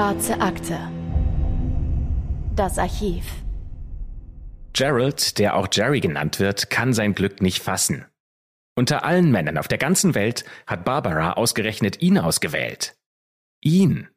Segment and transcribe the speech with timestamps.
[0.00, 0.78] Schwarze Akte.
[2.56, 3.26] Das Archiv.
[4.72, 8.06] Gerald, der auch Jerry genannt wird, kann sein Glück nicht fassen.
[8.74, 12.96] Unter allen Männern auf der ganzen Welt hat Barbara ausgerechnet ihn ausgewählt.
[13.60, 14.08] Ihn.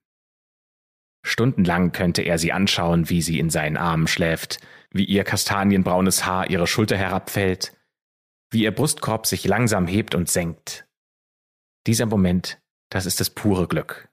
[1.22, 4.60] Stundenlang könnte er sie anschauen, wie sie in seinen Armen schläft,
[4.90, 7.74] wie ihr kastanienbraunes Haar ihre Schulter herabfällt,
[8.52, 10.88] wie ihr Brustkorb sich langsam hebt und senkt.
[11.88, 14.13] Dieser Moment, das ist das pure Glück.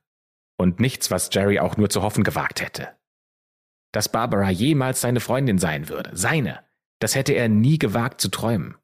[0.60, 2.94] Und nichts, was Jerry auch nur zu hoffen gewagt hätte.
[3.92, 6.62] Dass Barbara jemals seine Freundin sein würde, seine,
[6.98, 8.76] das hätte er nie gewagt zu träumen.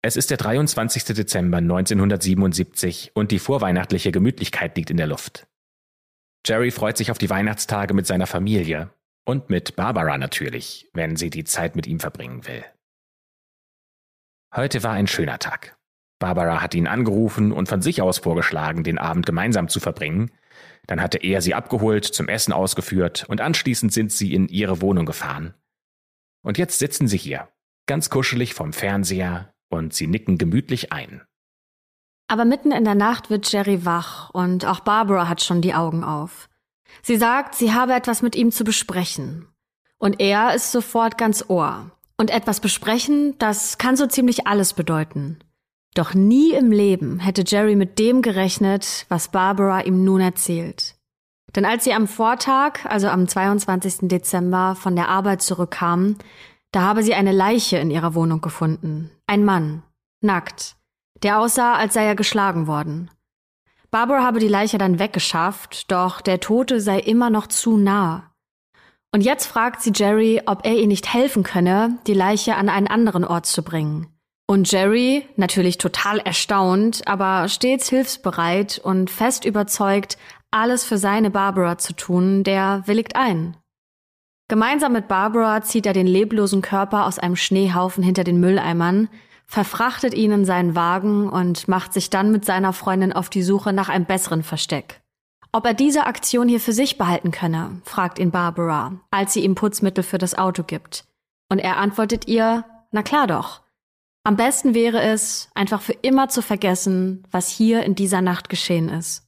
[0.00, 1.06] Es ist der 23.
[1.06, 5.48] Dezember 1977 und die vorweihnachtliche Gemütlichkeit liegt in der Luft.
[6.46, 8.94] Jerry freut sich auf die Weihnachtstage mit seiner Familie
[9.24, 12.64] und mit Barbara natürlich, wenn sie die Zeit mit ihm verbringen will.
[14.54, 15.77] Heute war ein schöner Tag.
[16.18, 20.30] Barbara hat ihn angerufen und von sich aus vorgeschlagen, den Abend gemeinsam zu verbringen.
[20.86, 25.06] Dann hatte er sie abgeholt, zum Essen ausgeführt und anschließend sind sie in ihre Wohnung
[25.06, 25.54] gefahren.
[26.42, 27.48] Und jetzt sitzen sie hier,
[27.86, 31.22] ganz kuschelig vom Fernseher, und sie nicken gemütlich ein.
[32.26, 36.04] Aber mitten in der Nacht wird Jerry wach und auch Barbara hat schon die Augen
[36.04, 36.48] auf.
[37.02, 39.46] Sie sagt, sie habe etwas mit ihm zu besprechen.
[39.98, 41.90] Und er ist sofort ganz Ohr.
[42.16, 45.38] Und etwas besprechen, das kann so ziemlich alles bedeuten.
[45.94, 50.94] Doch nie im Leben hätte Jerry mit dem gerechnet, was Barbara ihm nun erzählt.
[51.56, 54.08] Denn als sie am Vortag, also am 22.
[54.08, 56.16] Dezember, von der Arbeit zurückkam,
[56.72, 59.10] da habe sie eine Leiche in ihrer Wohnung gefunden.
[59.26, 59.82] Ein Mann,
[60.20, 60.76] nackt,
[61.22, 63.10] der aussah, als sei er geschlagen worden.
[63.90, 68.34] Barbara habe die Leiche dann weggeschafft, doch der Tote sei immer noch zu nah.
[69.12, 72.86] Und jetzt fragt sie Jerry, ob er ihr nicht helfen könne, die Leiche an einen
[72.86, 74.17] anderen Ort zu bringen.
[74.50, 80.16] Und Jerry, natürlich total erstaunt, aber stets hilfsbereit und fest überzeugt,
[80.50, 83.58] alles für seine Barbara zu tun, der willigt ein.
[84.48, 89.10] Gemeinsam mit Barbara zieht er den leblosen Körper aus einem Schneehaufen hinter den Mülleimern,
[89.46, 93.74] verfrachtet ihn in seinen Wagen und macht sich dann mit seiner Freundin auf die Suche
[93.74, 95.02] nach einem besseren Versteck.
[95.52, 99.54] Ob er diese Aktion hier für sich behalten könne, fragt ihn Barbara, als sie ihm
[99.54, 101.04] Putzmittel für das Auto gibt.
[101.50, 103.67] Und er antwortet ihr, na klar doch.
[104.24, 108.88] Am besten wäre es, einfach für immer zu vergessen, was hier in dieser Nacht geschehen
[108.88, 109.24] ist.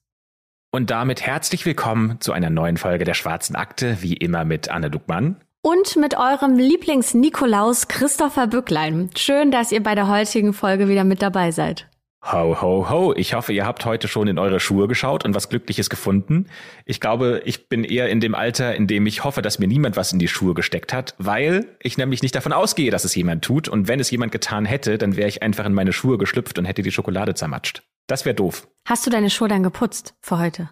[0.73, 4.91] Und damit herzlich willkommen zu einer neuen Folge der Schwarzen Akte, wie immer mit Anne
[4.91, 5.37] Duckmann.
[5.63, 9.11] Und mit eurem Lieblings-Nikolaus Christopher Bücklein.
[9.17, 11.90] Schön, dass ihr bei der heutigen Folge wieder mit dabei seid.
[12.23, 13.15] Ho, ho, ho.
[13.17, 16.49] Ich hoffe, ihr habt heute schon in eure Schuhe geschaut und was Glückliches gefunden.
[16.85, 19.97] Ich glaube, ich bin eher in dem Alter, in dem ich hoffe, dass mir niemand
[19.97, 23.43] was in die Schuhe gesteckt hat, weil ich nämlich nicht davon ausgehe, dass es jemand
[23.43, 23.69] tut.
[23.69, 26.67] Und wenn es jemand getan hätte, dann wäre ich einfach in meine Schuhe geschlüpft und
[26.67, 27.83] hätte die Schokolade zermatscht.
[28.07, 28.69] Das wäre doof.
[28.87, 30.69] Hast du deine Schuhe dann geputzt für heute?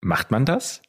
[0.00, 0.82] Macht man das?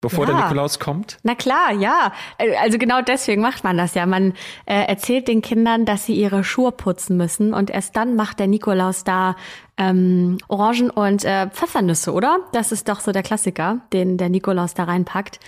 [0.00, 0.32] Bevor ja.
[0.32, 1.18] der Nikolaus kommt?
[1.24, 2.12] Na klar, ja.
[2.38, 4.06] Äh, also genau deswegen macht man das ja.
[4.06, 8.38] Man äh, erzählt den Kindern, dass sie ihre Schuhe putzen müssen und erst dann macht
[8.38, 9.34] der Nikolaus da
[9.76, 12.38] ähm, Orangen und äh, Pfeffernüsse, oder?
[12.52, 15.40] Das ist doch so der Klassiker, den der Nikolaus da reinpackt.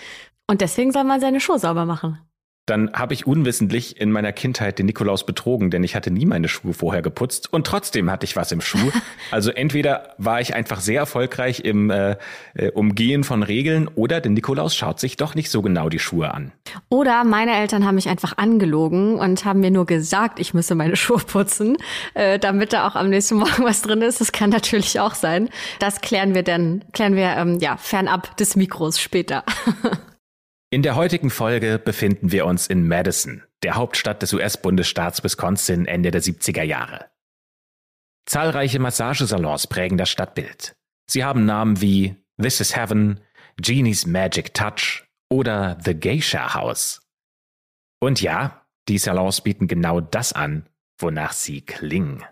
[0.48, 2.18] Und deswegen soll man seine Schuhe sauber machen
[2.70, 6.46] dann habe ich unwissentlich in meiner Kindheit den Nikolaus betrogen, denn ich hatte nie meine
[6.46, 8.78] Schuhe vorher geputzt und trotzdem hatte ich was im Schuh.
[9.32, 12.16] Also entweder war ich einfach sehr erfolgreich im äh,
[12.54, 16.34] äh, Umgehen von Regeln oder der Nikolaus schaut sich doch nicht so genau die Schuhe
[16.34, 16.52] an.
[16.88, 20.96] Oder meine Eltern haben mich einfach angelogen und haben mir nur gesagt, ich müsse meine
[20.96, 21.76] Schuhe putzen,
[22.14, 24.20] äh, damit da auch am nächsten Morgen was drin ist.
[24.20, 25.48] Das kann natürlich auch sein.
[25.78, 29.44] Das klären wir dann, klären wir ähm, ja fernab des Mikros später.
[30.72, 36.12] In der heutigen Folge befinden wir uns in Madison, der Hauptstadt des US-Bundesstaats Wisconsin Ende
[36.12, 37.10] der 70er Jahre.
[38.24, 40.76] Zahlreiche Massagesalons prägen das Stadtbild.
[41.10, 43.18] Sie haben Namen wie This is Heaven,
[43.56, 47.02] Genie's Magic Touch oder The Geisha House.
[47.98, 50.68] Und ja, die Salons bieten genau das an,
[51.00, 52.24] wonach sie klingen.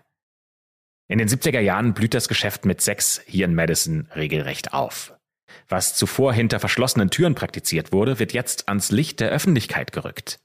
[1.09, 5.18] In den 70er Jahren blüht das Geschäft mit Sex hier in Madison regelrecht auf.
[5.67, 10.39] Was zuvor hinter verschlossenen Türen praktiziert wurde, wird jetzt ans Licht der Öffentlichkeit gerückt.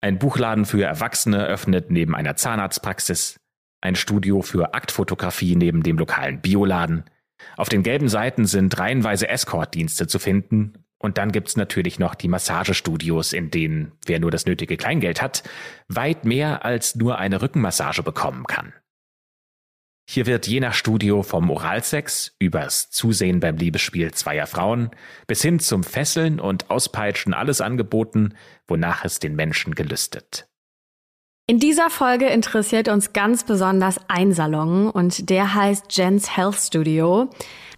[0.00, 3.38] Ein Buchladen für Erwachsene öffnet neben einer Zahnarztpraxis,
[3.80, 7.04] ein Studio für Aktfotografie neben dem lokalen Bioladen.
[7.56, 10.84] Auf den gelben Seiten sind reihenweise Escortdienste zu finden.
[10.98, 15.42] Und dann gibt's natürlich noch die Massagestudios, in denen, wer nur das nötige Kleingeld hat,
[15.88, 18.72] weit mehr als nur eine Rückenmassage bekommen kann.
[20.08, 24.90] Hier wird je nach Studio vom Oralsex übers Zusehen beim Liebesspiel zweier Frauen
[25.26, 28.34] bis hin zum Fesseln und Auspeitschen alles angeboten,
[28.66, 30.48] wonach es den Menschen gelüstet.
[31.48, 37.30] In dieser Folge interessiert uns ganz besonders ein Salon und der heißt Jen's Health Studio.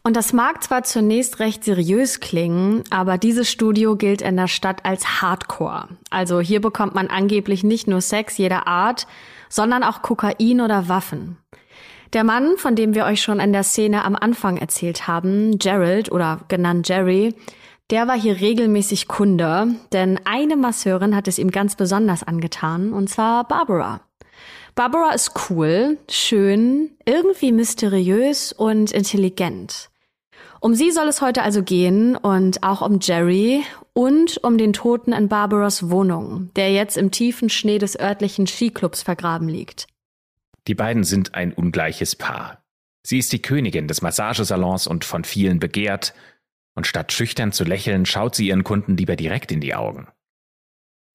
[0.02, 4.84] Und das mag zwar zunächst recht seriös klingen, aber dieses Studio gilt in der Stadt
[4.84, 5.88] als Hardcore.
[6.10, 9.06] Also hier bekommt man angeblich nicht nur Sex jeder Art,
[9.48, 11.38] sondern auch Kokain oder Waffen.
[12.14, 16.12] Der Mann, von dem wir euch schon in der Szene am Anfang erzählt haben, Gerald
[16.12, 17.34] oder genannt Jerry,
[17.90, 23.10] der war hier regelmäßig Kunde, denn eine Masseurin hat es ihm ganz besonders angetan, und
[23.10, 24.00] zwar Barbara.
[24.76, 29.90] Barbara ist cool, schön, irgendwie mysteriös und intelligent.
[30.60, 35.12] Um sie soll es heute also gehen und auch um Jerry und um den Toten
[35.12, 39.88] in Barbaras Wohnung, der jetzt im tiefen Schnee des örtlichen Skiclubs vergraben liegt.
[40.66, 42.64] Die beiden sind ein ungleiches Paar.
[43.02, 46.14] Sie ist die Königin des Massagesalons und von vielen begehrt,
[46.74, 50.08] und statt schüchtern zu lächeln, schaut sie ihren Kunden lieber direkt in die Augen.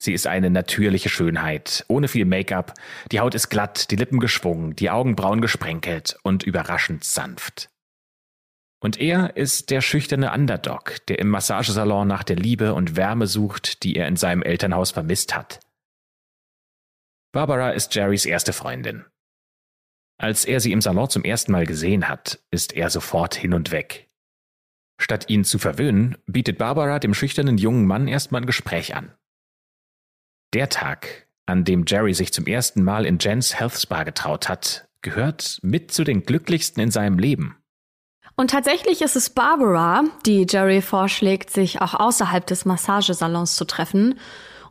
[0.01, 2.73] Sie ist eine natürliche Schönheit, ohne viel Make-up,
[3.11, 7.69] die Haut ist glatt, die Lippen geschwungen, die Augenbrauen gesprenkelt und überraschend sanft.
[8.81, 13.83] Und er ist der schüchterne Underdog, der im Massagesalon nach der Liebe und Wärme sucht,
[13.83, 15.59] die er in seinem Elternhaus vermisst hat.
[17.33, 19.05] Barbara ist Jerrys erste Freundin.
[20.21, 23.71] Als er sie im Salon zum ersten Mal gesehen hat, ist er sofort hin und
[23.71, 24.09] weg.
[25.01, 29.13] Statt ihn zu verwöhnen, bietet Barbara dem schüchternen jungen Mann erstmal ein Gespräch an.
[30.53, 34.89] Der Tag, an dem Jerry sich zum ersten Mal in Jens Health Spa getraut hat,
[35.01, 37.55] gehört mit zu den glücklichsten in seinem Leben.
[38.35, 44.19] Und tatsächlich ist es Barbara, die Jerry vorschlägt, sich auch außerhalb des Massagesalons zu treffen.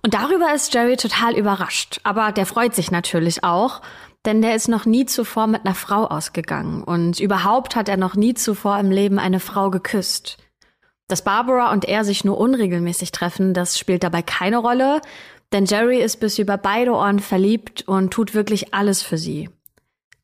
[0.03, 2.01] Und darüber ist Jerry total überrascht.
[2.03, 3.81] Aber der freut sich natürlich auch,
[4.27, 6.83] denn der ist noch nie zuvor mit einer Frau ausgegangen.
[6.83, 10.39] Und überhaupt hat er noch nie zuvor im Leben eine Frau geküsst.
[11.07, 15.01] Dass Barbara und er sich nur unregelmäßig treffen, das spielt dabei keine Rolle,
[15.53, 19.49] denn Jerry ist bis über beide Ohren verliebt und tut wirklich alles für sie.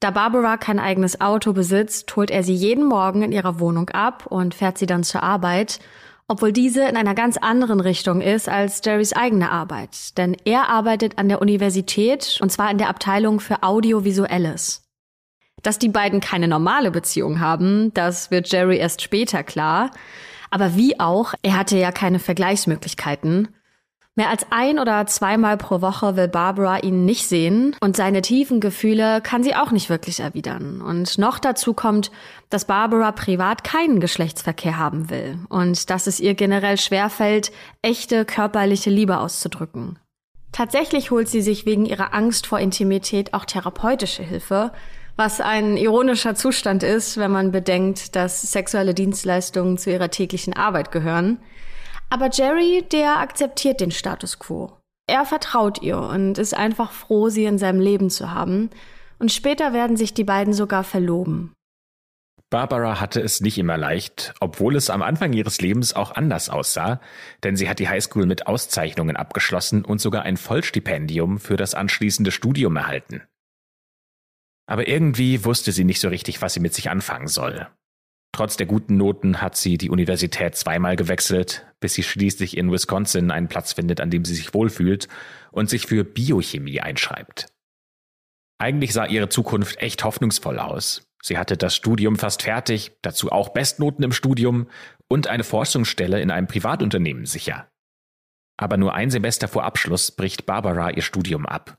[0.01, 4.27] Da Barbara kein eigenes Auto besitzt, holt er sie jeden Morgen in ihrer Wohnung ab
[4.27, 5.81] und fährt sie dann zur Arbeit,
[6.29, 10.17] obwohl diese in einer ganz anderen Richtung ist als Jerrys eigene Arbeit.
[10.17, 14.83] Denn er arbeitet an der Universität und zwar in der Abteilung für Audiovisuelles.
[15.63, 19.91] Dass die beiden keine normale Beziehung haben, das wird Jerry erst später klar.
[20.51, 23.49] Aber wie auch, er hatte ja keine Vergleichsmöglichkeiten.
[24.17, 28.61] Mehr als ein oder zweimal pro Woche will Barbara ihn nicht sehen und seine tiefen
[28.61, 30.81] Gefühle kann sie auch nicht wirklich erwidern.
[30.81, 32.13] Und noch dazu kommt,
[32.49, 37.51] dass Barbara privat keinen Geschlechtsverkehr haben will und dass es ihr generell schwerfällt,
[37.83, 39.99] echte körperliche Liebe auszudrücken.
[40.53, 44.71] Tatsächlich holt sie sich wegen ihrer Angst vor Intimität auch therapeutische Hilfe,
[45.17, 50.93] was ein ironischer Zustand ist, wenn man bedenkt, dass sexuelle Dienstleistungen zu ihrer täglichen Arbeit
[50.93, 51.39] gehören.
[52.15, 54.71] Aber Jerry, der akzeptiert den Status quo.
[55.09, 58.71] Er vertraut ihr und ist einfach froh, sie in seinem Leben zu haben.
[59.19, 61.53] Und später werden sich die beiden sogar verloben.
[62.51, 67.01] Barbara hatte es nicht immer leicht, obwohl es am Anfang ihres Lebens auch anders aussah,
[67.43, 72.31] denn sie hat die Highschool mit Auszeichnungen abgeschlossen und sogar ein Vollstipendium für das anschließende
[72.31, 73.25] Studium erhalten.
[74.67, 77.67] Aber irgendwie wusste sie nicht so richtig, was sie mit sich anfangen soll.
[78.35, 83.31] Trotz der guten Noten hat sie die Universität zweimal gewechselt, bis sie schließlich in Wisconsin
[83.31, 85.07] einen Platz findet, an dem sie sich wohlfühlt
[85.53, 87.47] und sich für Biochemie einschreibt.
[88.59, 91.07] Eigentlich sah ihre Zukunft echt hoffnungsvoll aus.
[91.23, 94.67] Sie hatte das Studium fast fertig, dazu auch Bestnoten im Studium
[95.07, 97.69] und eine Forschungsstelle in einem Privatunternehmen sicher.
[98.57, 101.79] Aber nur ein Semester vor Abschluss bricht Barbara ihr Studium ab.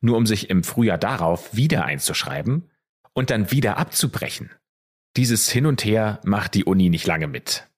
[0.00, 2.70] Nur um sich im Frühjahr darauf wieder einzuschreiben
[3.12, 4.50] und dann wieder abzubrechen.
[5.20, 7.68] Dieses Hin und Her macht die Uni nicht lange mit.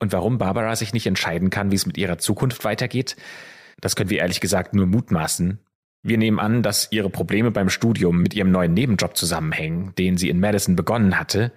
[0.00, 3.14] Und warum Barbara sich nicht entscheiden kann, wie es mit ihrer Zukunft weitergeht,
[3.80, 5.60] das können wir ehrlich gesagt nur mutmaßen.
[6.02, 10.28] Wir nehmen an, dass ihre Probleme beim Studium mit ihrem neuen Nebenjob zusammenhängen, den sie
[10.28, 11.52] in Madison begonnen hatte,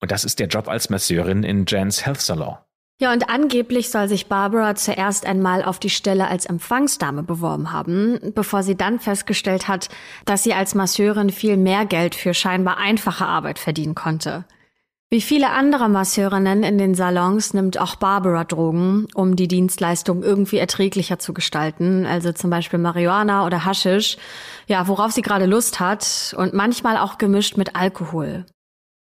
[0.00, 2.56] und das ist der Job als Masseurin in Jans Health Salon.
[3.00, 8.18] Ja, und angeblich soll sich Barbara zuerst einmal auf die Stelle als Empfangsdame beworben haben,
[8.34, 9.88] bevor sie dann festgestellt hat,
[10.26, 14.44] dass sie als Masseurin viel mehr Geld für scheinbar einfache Arbeit verdienen konnte.
[15.08, 20.58] Wie viele andere Masseurinnen in den Salons nimmt auch Barbara Drogen, um die Dienstleistung irgendwie
[20.58, 24.18] erträglicher zu gestalten, also zum Beispiel Marihuana oder Haschisch,
[24.66, 28.44] ja, worauf sie gerade Lust hat und manchmal auch gemischt mit Alkohol.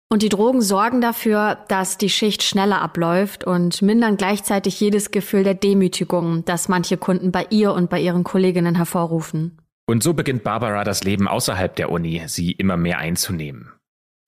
[0.09, 5.43] Und die Drogen sorgen dafür, dass die Schicht schneller abläuft und mindern gleichzeitig jedes Gefühl
[5.43, 9.57] der Demütigung, das manche Kunden bei ihr und bei ihren Kolleginnen hervorrufen.
[9.85, 13.73] Und so beginnt Barbara das Leben außerhalb der Uni, sie immer mehr einzunehmen.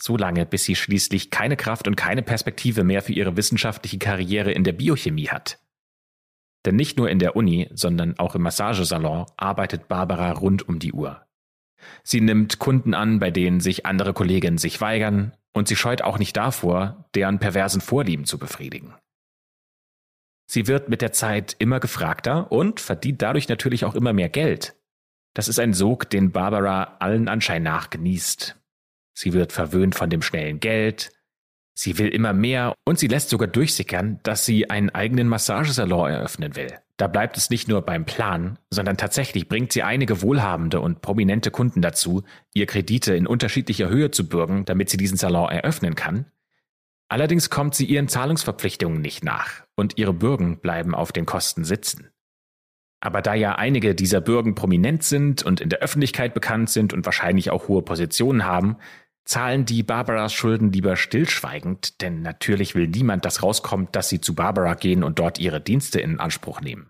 [0.02, 4.52] So lange, bis sie schließlich keine Kraft und keine Perspektive mehr für ihre wissenschaftliche Karriere
[4.52, 5.60] in der Biochemie hat.
[6.66, 10.92] Denn nicht nur in der Uni, sondern auch im Massagesalon arbeitet Barbara rund um die
[10.92, 11.26] Uhr.
[12.04, 16.20] Sie nimmt Kunden an, bei denen sich andere Kolleginnen sich weigern, und sie scheut auch
[16.20, 18.94] nicht davor, deren perversen Vorlieben zu befriedigen.
[20.50, 24.76] Sie wird mit der Zeit immer gefragter und verdient dadurch natürlich auch immer mehr Geld.
[25.36, 28.58] Das ist ein Sog, den Barbara allen Anschein nach genießt.
[29.14, 31.12] Sie wird verwöhnt von dem schnellen Geld,
[31.76, 36.56] sie will immer mehr und sie lässt sogar durchsickern, dass sie einen eigenen Massagesalon eröffnen
[36.56, 36.80] will.
[37.00, 41.50] Da bleibt es nicht nur beim Plan, sondern tatsächlich bringt sie einige wohlhabende und prominente
[41.50, 46.26] Kunden dazu, ihr Kredite in unterschiedlicher Höhe zu bürgen, damit sie diesen Salon eröffnen kann.
[47.08, 52.10] Allerdings kommt sie ihren Zahlungsverpflichtungen nicht nach und ihre Bürgen bleiben auf den Kosten sitzen.
[53.00, 57.06] Aber da ja einige dieser Bürgen prominent sind und in der Öffentlichkeit bekannt sind und
[57.06, 58.76] wahrscheinlich auch hohe Positionen haben,
[59.26, 64.34] zahlen die Barbaras Schulden lieber stillschweigend, denn natürlich will niemand, dass rauskommt, dass sie zu
[64.34, 66.90] Barbara gehen und dort ihre Dienste in Anspruch nehmen.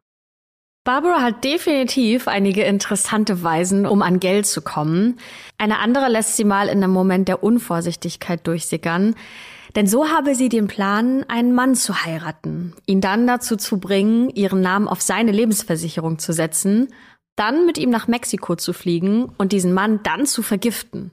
[0.86, 5.20] Barbara hat definitiv einige interessante Weisen, um an Geld zu kommen.
[5.58, 9.16] Eine andere lässt sie mal in einem Moment der Unvorsichtigkeit durchsickern.
[9.76, 14.30] Denn so habe sie den Plan, einen Mann zu heiraten, ihn dann dazu zu bringen,
[14.30, 16.88] ihren Namen auf seine Lebensversicherung zu setzen,
[17.36, 21.12] dann mit ihm nach Mexiko zu fliegen und diesen Mann dann zu vergiften.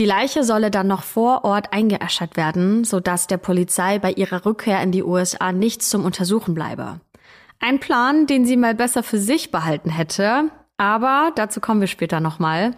[0.00, 4.82] Die Leiche solle dann noch vor Ort eingeäschert werden, sodass der Polizei bei ihrer Rückkehr
[4.82, 7.00] in die USA nichts zum Untersuchen bleibe.
[7.58, 10.44] Ein Plan, den sie mal besser für sich behalten hätte,
[10.78, 12.70] aber dazu kommen wir später nochmal.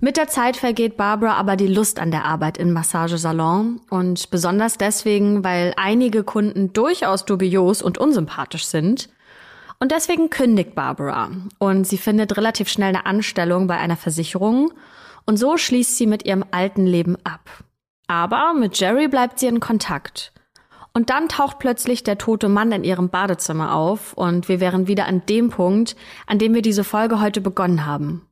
[0.00, 4.78] Mit der Zeit vergeht Barbara aber die Lust an der Arbeit im Massagesalon und besonders
[4.78, 9.10] deswegen, weil einige Kunden durchaus dubios und unsympathisch sind.
[9.78, 14.72] Und deswegen kündigt Barbara und sie findet relativ schnell eine Anstellung bei einer Versicherung
[15.26, 17.64] und so schließt sie mit ihrem alten Leben ab.
[18.06, 20.32] Aber mit Jerry bleibt sie in Kontakt.
[20.92, 25.06] Und dann taucht plötzlich der tote Mann in ihrem Badezimmer auf und wir wären wieder
[25.06, 25.94] an dem Punkt,
[26.26, 28.26] an dem wir diese Folge heute begonnen haben.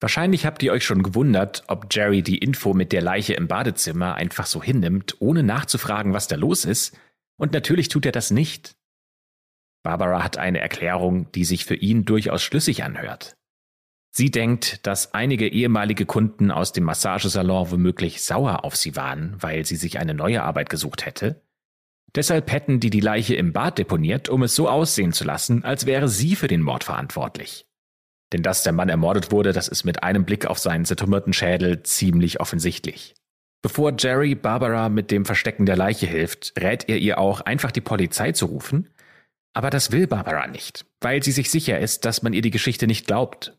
[0.00, 4.14] Wahrscheinlich habt ihr euch schon gewundert, ob Jerry die Info mit der Leiche im Badezimmer
[4.14, 6.98] einfach so hinnimmt, ohne nachzufragen, was da los ist.
[7.38, 8.76] Und natürlich tut er das nicht.
[9.82, 13.35] Barbara hat eine Erklärung, die sich für ihn durchaus schlüssig anhört.
[14.16, 19.66] Sie denkt, dass einige ehemalige Kunden aus dem Massagesalon womöglich sauer auf sie waren, weil
[19.66, 21.42] sie sich eine neue Arbeit gesucht hätte.
[22.14, 25.84] Deshalb hätten die die Leiche im Bad deponiert, um es so aussehen zu lassen, als
[25.84, 27.66] wäre sie für den Mord verantwortlich.
[28.32, 31.82] Denn dass der Mann ermordet wurde, das ist mit einem Blick auf seinen zertrümmerten Schädel
[31.82, 33.16] ziemlich offensichtlich.
[33.60, 37.82] Bevor Jerry Barbara mit dem Verstecken der Leiche hilft, rät er ihr auch, einfach die
[37.82, 38.88] Polizei zu rufen.
[39.52, 42.86] Aber das will Barbara nicht, weil sie sich sicher ist, dass man ihr die Geschichte
[42.86, 43.52] nicht glaubt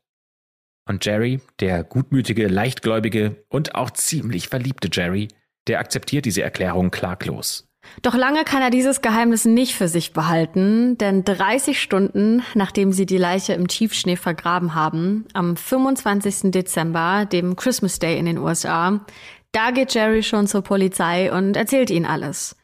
[0.88, 5.28] und Jerry, der gutmütige, leichtgläubige und auch ziemlich verliebte Jerry,
[5.68, 7.68] der akzeptiert diese Erklärung klaglos.
[8.02, 13.06] Doch lange kann er dieses Geheimnis nicht für sich behalten, denn 30 Stunden nachdem sie
[13.06, 16.52] die Leiche im Tiefschnee vergraben haben, am 25.
[16.52, 19.06] Dezember, dem Christmas Day in den USA,
[19.52, 22.56] da geht Jerry schon zur Polizei und erzählt ihnen alles.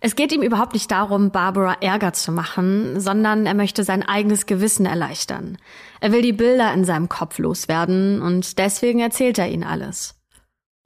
[0.00, 4.46] Es geht ihm überhaupt nicht darum, Barbara Ärger zu machen, sondern er möchte sein eigenes
[4.46, 5.58] Gewissen erleichtern.
[6.00, 10.14] Er will die Bilder in seinem Kopf loswerden und deswegen erzählt er ihnen alles.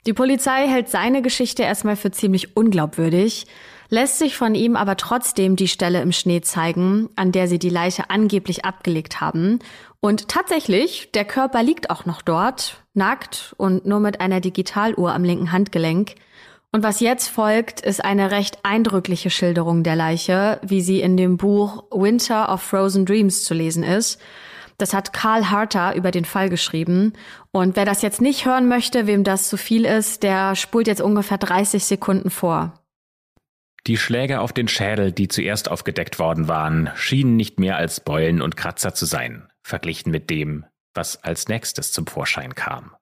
[0.06, 3.46] Die Polizei hält seine Geschichte erstmal für ziemlich unglaubwürdig,
[3.90, 7.68] lässt sich von ihm aber trotzdem die Stelle im Schnee zeigen, an der sie die
[7.68, 9.58] Leiche angeblich abgelegt haben.
[10.00, 15.24] Und tatsächlich, der Körper liegt auch noch dort, nackt und nur mit einer Digitaluhr am
[15.24, 16.14] linken Handgelenk.
[16.72, 21.36] Und was jetzt folgt, ist eine recht eindrückliche Schilderung der Leiche, wie sie in dem
[21.36, 24.20] Buch Winter of Frozen Dreams zu lesen ist.
[24.80, 27.12] Das hat Karl Harter über den Fall geschrieben.
[27.52, 31.02] Und wer das jetzt nicht hören möchte, wem das zu viel ist, der spult jetzt
[31.02, 32.72] ungefähr 30 Sekunden vor.
[33.86, 38.40] Die Schläge auf den Schädel, die zuerst aufgedeckt worden waren, schienen nicht mehr als Beulen
[38.40, 42.96] und Kratzer zu sein, verglichen mit dem, was als nächstes zum Vorschein kam.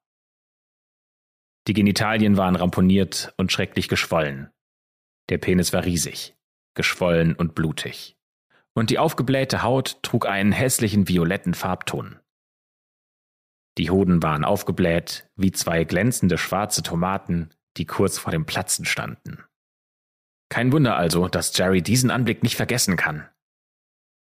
[1.68, 4.50] Die Genitalien waren ramponiert und schrecklich geschwollen.
[5.28, 6.34] Der Penis war riesig,
[6.74, 8.17] geschwollen und blutig.
[8.78, 12.20] Und die aufgeblähte Haut trug einen hässlichen violetten Farbton.
[13.76, 19.42] Die Hoden waren aufgebläht wie zwei glänzende schwarze Tomaten, die kurz vor dem Platzen standen.
[20.48, 23.28] Kein Wunder also, dass Jerry diesen Anblick nicht vergessen kann.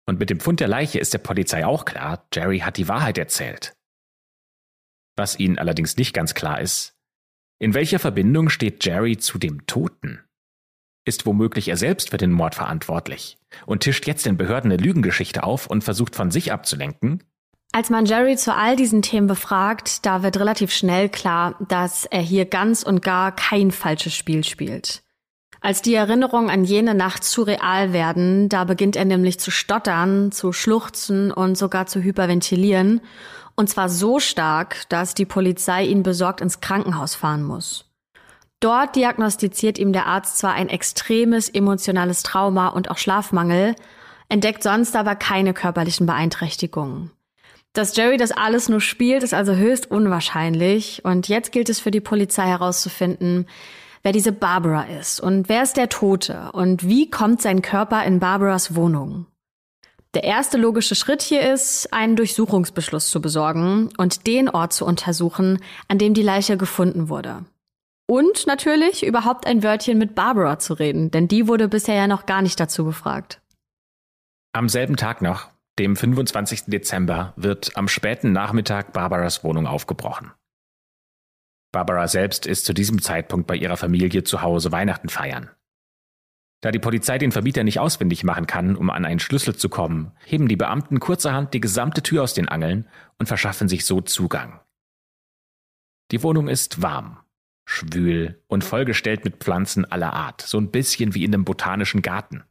[0.07, 3.19] Und mit dem Fund der Leiche ist der Polizei auch klar, Jerry hat die Wahrheit
[3.19, 3.77] erzählt.
[5.15, 6.97] Was ihnen allerdings nicht ganz klar ist,
[7.59, 10.27] in welcher Verbindung steht Jerry zu dem Toten?
[11.09, 15.43] Ist womöglich er selbst für den Mord verantwortlich und tischt jetzt den Behörden eine Lügengeschichte
[15.43, 17.23] auf und versucht von sich abzulenken?
[17.71, 22.21] Als man Jerry zu all diesen Themen befragt, da wird relativ schnell klar, dass er
[22.21, 25.01] hier ganz und gar kein falsches Spiel spielt.
[25.61, 30.31] Als die Erinnerungen an jene Nacht zu real werden, da beginnt er nämlich zu stottern,
[30.31, 33.01] zu schluchzen und sogar zu hyperventilieren
[33.55, 37.88] und zwar so stark, dass die Polizei ihn besorgt ins Krankenhaus fahren muss.
[38.59, 43.75] Dort diagnostiziert ihm der Arzt zwar ein extremes emotionales Trauma und auch Schlafmangel,
[44.27, 47.11] entdeckt sonst aber keine körperlichen Beeinträchtigungen.
[47.73, 51.05] Dass Jerry das alles nur spielt, ist also höchst unwahrscheinlich.
[51.05, 53.47] Und jetzt gilt es für die Polizei herauszufinden,
[54.03, 58.19] wer diese Barbara ist und wer ist der Tote und wie kommt sein Körper in
[58.19, 59.27] Barbaras Wohnung.
[60.15, 65.59] Der erste logische Schritt hier ist, einen Durchsuchungsbeschluss zu besorgen und den Ort zu untersuchen,
[65.87, 67.45] an dem die Leiche gefunden wurde.
[68.09, 72.25] Und natürlich überhaupt ein Wörtchen mit Barbara zu reden, denn die wurde bisher ja noch
[72.25, 73.39] gar nicht dazu befragt.
[74.51, 76.63] Am selben Tag noch, dem 25.
[76.65, 80.31] Dezember, wird am späten Nachmittag Barbaras Wohnung aufgebrochen.
[81.71, 85.51] Barbara selbst ist zu diesem Zeitpunkt bei ihrer Familie zu Hause Weihnachten feiern.
[86.61, 90.13] Da die Polizei den Vermieter nicht ausfindig machen kann, um an einen Schlüssel zu kommen,
[90.25, 92.87] heben die Beamten kurzerhand die gesamte Tür aus den Angeln
[93.19, 94.61] und verschaffen sich so Zugang.
[96.09, 97.19] Die Wohnung ist warm,
[97.69, 102.43] schwül und vollgestellt mit Pflanzen aller Art, so ein bisschen wie in einem botanischen Garten.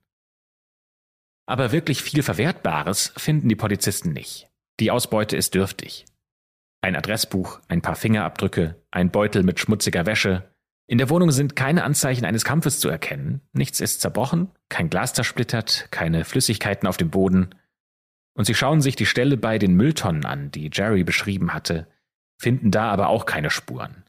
[1.45, 4.49] Aber wirklich viel Verwertbares finden die Polizisten nicht.
[4.79, 6.05] Die Ausbeute ist dürftig.
[6.83, 10.55] Ein Adressbuch, ein paar Fingerabdrücke, ein Beutel mit schmutziger Wäsche.
[10.87, 13.41] In der Wohnung sind keine Anzeichen eines Kampfes zu erkennen.
[13.53, 17.57] Nichts ist zerbrochen, kein Glas zersplittert, keine Flüssigkeiten auf dem Boden.
[18.35, 21.89] Und sie schauen sich die Stelle bei den Mülltonnen an, die Jerry beschrieben hatte,
[22.37, 24.05] finden da aber auch keine Spuren.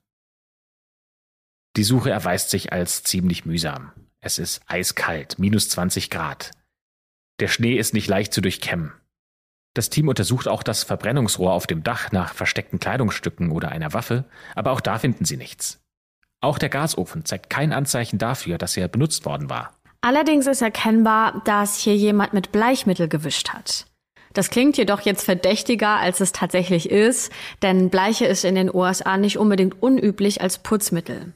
[1.80, 3.94] Die Suche erweist sich als ziemlich mühsam.
[4.20, 6.52] Es ist eiskalt, minus 20 Grad.
[7.40, 8.92] Der Schnee ist nicht leicht zu durchkämmen.
[9.74, 14.26] Das Team untersucht auch das Verbrennungsrohr auf dem Dach nach versteckten Kleidungsstücken oder einer Waffe,
[14.56, 15.80] aber auch da finden sie nichts.
[16.42, 19.72] Auch der Gasofen zeigt kein Anzeichen dafür, dass er benutzt worden war.
[20.02, 23.86] Allerdings ist erkennbar, dass hier jemand mit Bleichmittel gewischt hat.
[24.34, 29.16] Das klingt jedoch jetzt verdächtiger, als es tatsächlich ist, denn Bleiche ist in den USA
[29.16, 31.32] nicht unbedingt unüblich als Putzmittel.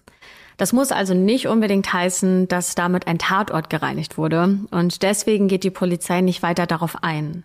[0.58, 5.64] Das muss also nicht unbedingt heißen, dass damit ein Tatort gereinigt wurde und deswegen geht
[5.64, 7.44] die Polizei nicht weiter darauf ein.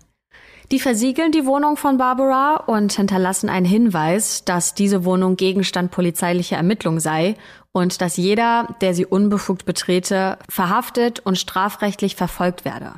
[0.71, 6.59] Die versiegeln die Wohnung von Barbara und hinterlassen einen Hinweis, dass diese Wohnung Gegenstand polizeilicher
[6.59, 7.37] Ermittlung sei
[7.73, 12.97] und dass jeder, der sie unbefugt betrete, verhaftet und strafrechtlich verfolgt werde.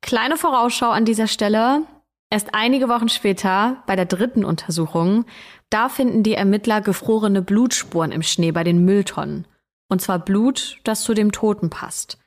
[0.00, 1.82] Kleine Vorausschau an dieser Stelle.
[2.30, 5.24] Erst einige Wochen später, bei der dritten Untersuchung,
[5.70, 9.46] da finden die Ermittler gefrorene Blutspuren im Schnee bei den Mülltonnen.
[9.88, 12.18] Und zwar Blut, das zu dem Toten passt.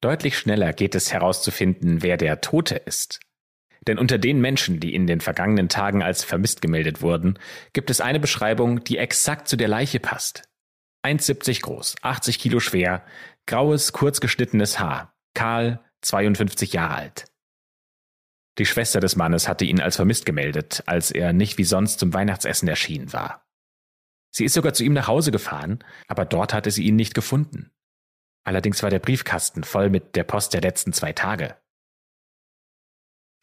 [0.00, 3.20] Deutlich schneller geht es herauszufinden, wer der Tote ist.
[3.86, 7.38] Denn unter den Menschen, die in den vergangenen Tagen als vermisst gemeldet wurden,
[7.72, 10.48] gibt es eine Beschreibung, die exakt zu der Leiche passt.
[11.04, 13.04] 1,70 groß, 80 Kilo schwer,
[13.46, 17.24] graues, kurz geschnittenes Haar, kahl, 52 Jahre alt.
[18.58, 22.12] Die Schwester des Mannes hatte ihn als vermisst gemeldet, als er nicht wie sonst zum
[22.14, 23.44] Weihnachtsessen erschienen war.
[24.30, 27.70] Sie ist sogar zu ihm nach Hause gefahren, aber dort hatte sie ihn nicht gefunden.
[28.44, 31.56] Allerdings war der Briefkasten voll mit der Post der letzten zwei Tage.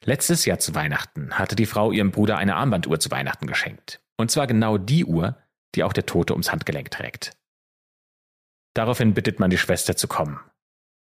[0.03, 4.01] Letztes Jahr zu Weihnachten hatte die Frau ihrem Bruder eine Armbanduhr zu Weihnachten geschenkt.
[4.17, 5.37] Und zwar genau die Uhr,
[5.75, 7.37] die auch der Tote ums Handgelenk trägt.
[8.73, 10.39] Daraufhin bittet man die Schwester zu kommen.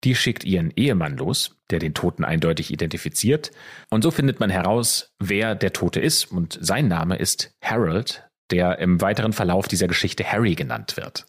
[0.04, 3.52] Die schickt ihren Ehemann los, der den Toten eindeutig identifiziert,
[3.90, 8.80] und so findet man heraus, wer der Tote ist, und sein Name ist Harold, der
[8.80, 11.26] im weiteren Verlauf dieser Geschichte Harry genannt wird.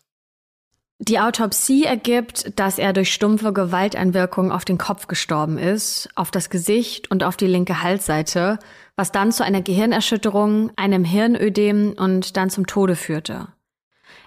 [0.99, 6.49] Die Autopsie ergibt, dass er durch stumpfe Gewalteinwirkung auf den Kopf gestorben ist, auf das
[6.49, 8.59] Gesicht und auf die linke Halsseite,
[8.97, 13.49] was dann zu einer Gehirnerschütterung, einem Hirnödem und dann zum Tode führte.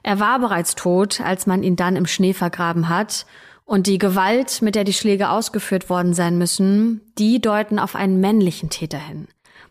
[0.04, 3.26] Er war bereits tot, als man ihn dann im Schnee vergraben hat
[3.70, 8.20] und die Gewalt, mit der die Schläge ausgeführt worden sein müssen, die deuten auf einen
[8.20, 9.28] männlichen Täter hin.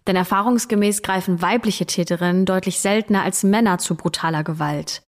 [0.07, 5.03] Denn erfahrungsgemäß greifen weibliche Täterinnen deutlich seltener als Männer zu brutaler Gewalt.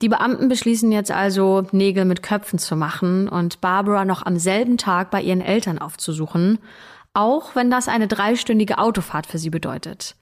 [0.00, 4.78] Die Beamten beschließen jetzt also, Nägel mit Köpfen zu machen und Barbara noch am selben
[4.78, 6.58] Tag bei ihren Eltern aufzusuchen,
[7.12, 10.16] auch wenn das eine dreistündige Autofahrt für sie bedeutet.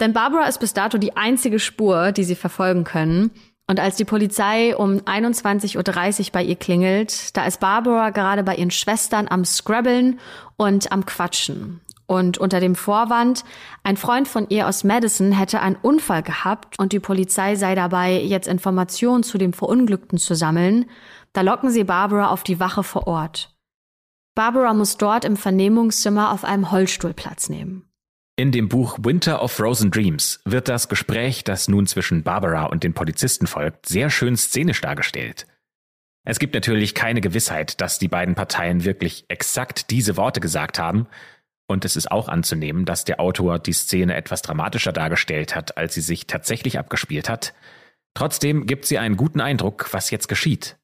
[0.00, 3.30] Denn Barbara ist bis dato die einzige Spur, die sie verfolgen können,
[3.68, 5.76] und als die Polizei um 21.30
[6.26, 10.20] Uhr bei ihr klingelt, da ist Barbara gerade bei ihren Schwestern am Scrabbeln
[10.56, 11.80] und am Quatschen.
[12.06, 13.44] Und unter dem Vorwand,
[13.84, 18.20] ein Freund von ihr aus Madison hätte einen Unfall gehabt und die Polizei sei dabei,
[18.20, 20.90] jetzt Informationen zu dem Verunglückten zu sammeln,
[21.32, 23.56] da locken sie Barbara auf die Wache vor Ort.
[24.34, 27.88] Barbara muss dort im Vernehmungszimmer auf einem Holzstuhl Platz nehmen.
[28.42, 32.82] In dem Buch Winter of Frozen Dreams wird das Gespräch, das nun zwischen Barbara und
[32.82, 35.46] den Polizisten folgt, sehr schön szenisch dargestellt.
[36.24, 41.06] Es gibt natürlich keine Gewissheit, dass die beiden Parteien wirklich exakt diese Worte gesagt haben,
[41.68, 45.94] und es ist auch anzunehmen, dass der Autor die Szene etwas dramatischer dargestellt hat, als
[45.94, 47.54] sie sich tatsächlich abgespielt hat.
[48.12, 50.78] Trotzdem gibt sie einen guten Eindruck, was jetzt geschieht.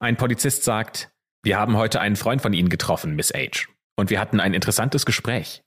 [0.00, 1.10] Ein Polizist sagt,
[1.42, 3.68] wir haben heute einen Freund von Ihnen getroffen, Miss H.
[3.96, 5.62] Und wir hatten ein interessantes Gespräch.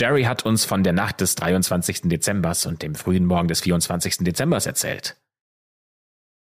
[0.00, 2.02] Jerry hat uns von der Nacht des 23.
[2.04, 4.18] Dezembers und dem frühen Morgen des 24.
[4.20, 5.20] Dezembers erzählt.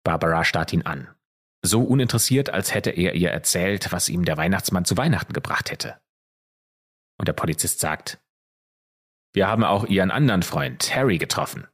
[0.03, 1.15] Barbara starrt ihn an.
[1.63, 6.01] So uninteressiert, als hätte er ihr erzählt, was ihm der Weihnachtsmann zu Weihnachten gebracht hätte.
[7.19, 8.19] Und der Polizist sagt,
[9.33, 11.69] wir haben auch ihren anderen Freund, Harry, getroffen.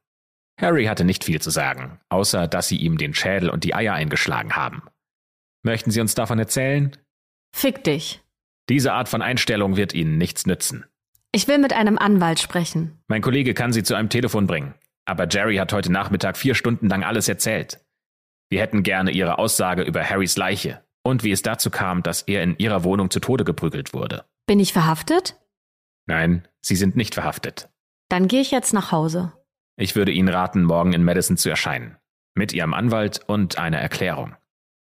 [0.61, 3.95] Harry hatte nicht viel zu sagen, außer dass sie ihm den Schädel und die Eier
[3.95, 4.83] eingeschlagen haben.
[5.65, 6.95] Möchten Sie uns davon erzählen?
[7.57, 8.23] Fick dich.
[8.69, 10.85] Diese Art von Einstellung wird Ihnen nichts nützen.
[11.35, 13.03] Ich will mit einem Anwalt sprechen.
[13.09, 14.75] Mein Kollege kann Sie zu einem Telefon bringen.
[15.07, 17.81] Aber Jerry hat heute Nachmittag vier Stunden lang alles erzählt.
[18.51, 22.43] Wir hätten gerne Ihre Aussage über Harrys Leiche und wie es dazu kam, dass er
[22.43, 24.25] in Ihrer Wohnung zu Tode geprügelt wurde.
[24.47, 25.41] Bin ich verhaftet?
[26.07, 27.71] Nein, Sie sind nicht verhaftet.
[28.11, 29.33] Dann gehe ich jetzt nach Hause.
[29.77, 31.97] Ich würde Ihnen raten, morgen in Madison zu erscheinen.
[32.35, 34.37] Mit Ihrem Anwalt und einer Erklärung.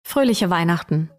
[0.05, 1.11] Fröhliche Weihnachten.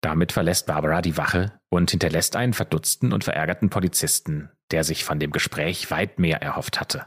[0.00, 5.18] Damit verlässt Barbara die Wache und hinterlässt einen verdutzten und verärgerten Polizisten, der sich von
[5.18, 7.06] dem Gespräch weit mehr erhofft hatte.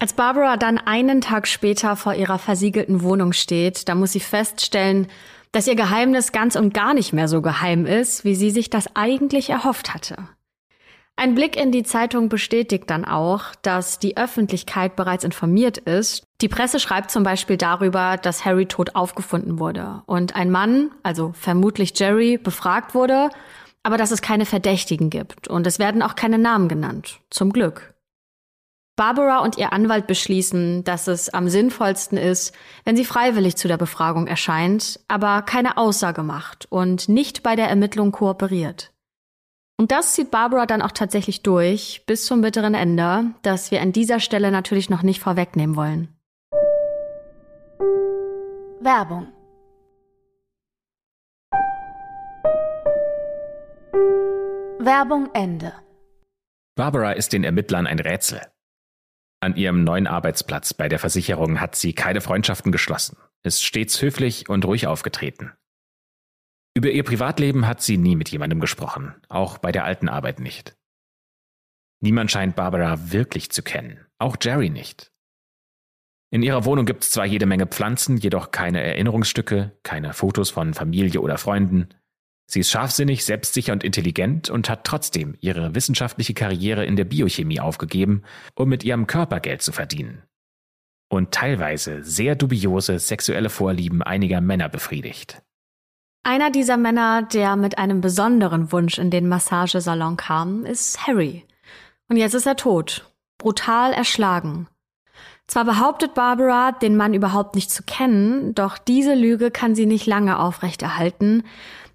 [0.00, 5.08] Als Barbara dann einen Tag später vor ihrer versiegelten Wohnung steht, da muss sie feststellen,
[5.50, 8.94] dass ihr Geheimnis ganz und gar nicht mehr so geheim ist, wie sie sich das
[8.94, 10.28] eigentlich erhofft hatte.
[11.20, 16.22] Ein Blick in die Zeitung bestätigt dann auch, dass die Öffentlichkeit bereits informiert ist.
[16.40, 21.32] Die Presse schreibt zum Beispiel darüber, dass Harry tot aufgefunden wurde und ein Mann, also
[21.32, 23.30] vermutlich Jerry, befragt wurde,
[23.82, 27.18] aber dass es keine Verdächtigen gibt und es werden auch keine Namen genannt.
[27.30, 27.94] Zum Glück.
[28.94, 32.54] Barbara und ihr Anwalt beschließen, dass es am sinnvollsten ist,
[32.84, 37.68] wenn sie freiwillig zu der Befragung erscheint, aber keine Aussage macht und nicht bei der
[37.68, 38.92] Ermittlung kooperiert.
[39.80, 43.92] Und das zieht Barbara dann auch tatsächlich durch, bis zum bitteren Ende, das wir an
[43.92, 46.08] dieser Stelle natürlich noch nicht vorwegnehmen wollen.
[48.80, 49.28] Werbung
[54.80, 55.72] Werbung Ende.
[56.74, 58.40] Barbara ist den Ermittlern ein Rätsel.
[59.40, 64.48] An ihrem neuen Arbeitsplatz bei der Versicherung hat sie keine Freundschaften geschlossen, ist stets höflich
[64.48, 65.52] und ruhig aufgetreten.
[66.78, 70.76] Über ihr Privatleben hat sie nie mit jemandem gesprochen, auch bei der alten Arbeit nicht.
[72.00, 75.10] Niemand scheint Barbara wirklich zu kennen, auch Jerry nicht.
[76.30, 80.72] In ihrer Wohnung gibt es zwar jede Menge Pflanzen, jedoch keine Erinnerungsstücke, keine Fotos von
[80.72, 81.88] Familie oder Freunden.
[82.46, 87.58] Sie ist scharfsinnig, selbstsicher und intelligent und hat trotzdem ihre wissenschaftliche Karriere in der Biochemie
[87.58, 88.22] aufgegeben,
[88.54, 90.22] um mit ihrem Körper Geld zu verdienen.
[91.10, 95.42] Und teilweise sehr dubiose sexuelle Vorlieben einiger Männer befriedigt.
[96.22, 101.44] Einer dieser Männer, der mit einem besonderen Wunsch in den Massagesalon kam, ist Harry.
[102.08, 104.68] Und jetzt ist er tot, brutal erschlagen.
[105.46, 110.06] Zwar behauptet Barbara, den Mann überhaupt nicht zu kennen, doch diese Lüge kann sie nicht
[110.06, 111.44] lange aufrechterhalten,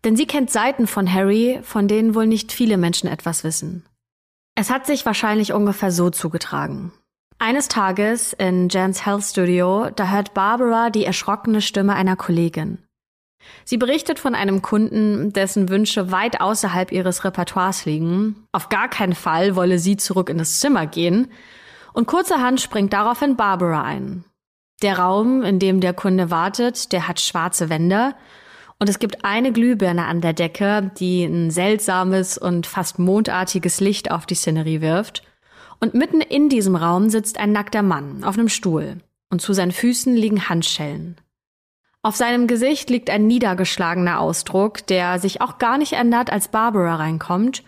[0.04, 3.86] denn sie kennt Seiten von Harry, von denen wohl nicht viele Menschen etwas wissen.
[4.56, 6.92] Es hat sich wahrscheinlich ungefähr so zugetragen.
[7.40, 12.80] Eines Tages in Jans Health Studio, da hört Barbara die erschrockene Stimme einer Kollegin.
[13.66, 18.48] Sie berichtet von einem Kunden, dessen Wünsche weit außerhalb ihres Repertoires liegen.
[18.52, 21.32] Auf gar keinen Fall wolle sie zurück in das Zimmer gehen.
[21.94, 24.26] Und kurzerhand springt daraufhin Barbara ein.
[24.82, 28.16] Der Raum, in dem der Kunde wartet, der hat schwarze Wände
[28.84, 34.12] und es gibt eine Glühbirne an der Decke, die ein seltsames und fast mondartiges Licht
[34.12, 35.24] auf die Szenerie wirft.
[35.80, 38.98] Und mitten in diesem Raum sitzt ein nackter Mann auf einem Stuhl
[39.30, 41.16] und zu seinen Füßen liegen Handschellen.
[42.06, 46.98] Auf seinem Gesicht liegt ein niedergeschlagener Ausdruck, der sich auch gar nicht ändert, als Barbara
[46.98, 47.64] reinkommt,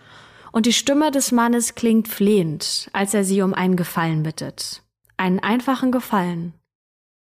[0.52, 4.82] und die Stimme des Mannes klingt flehend, als er sie um einen Gefallen bittet.
[5.16, 6.52] Einen einfachen Gefallen.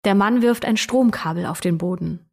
[0.05, 2.27] Der Mann wirft ein Stromkabel auf den Boden.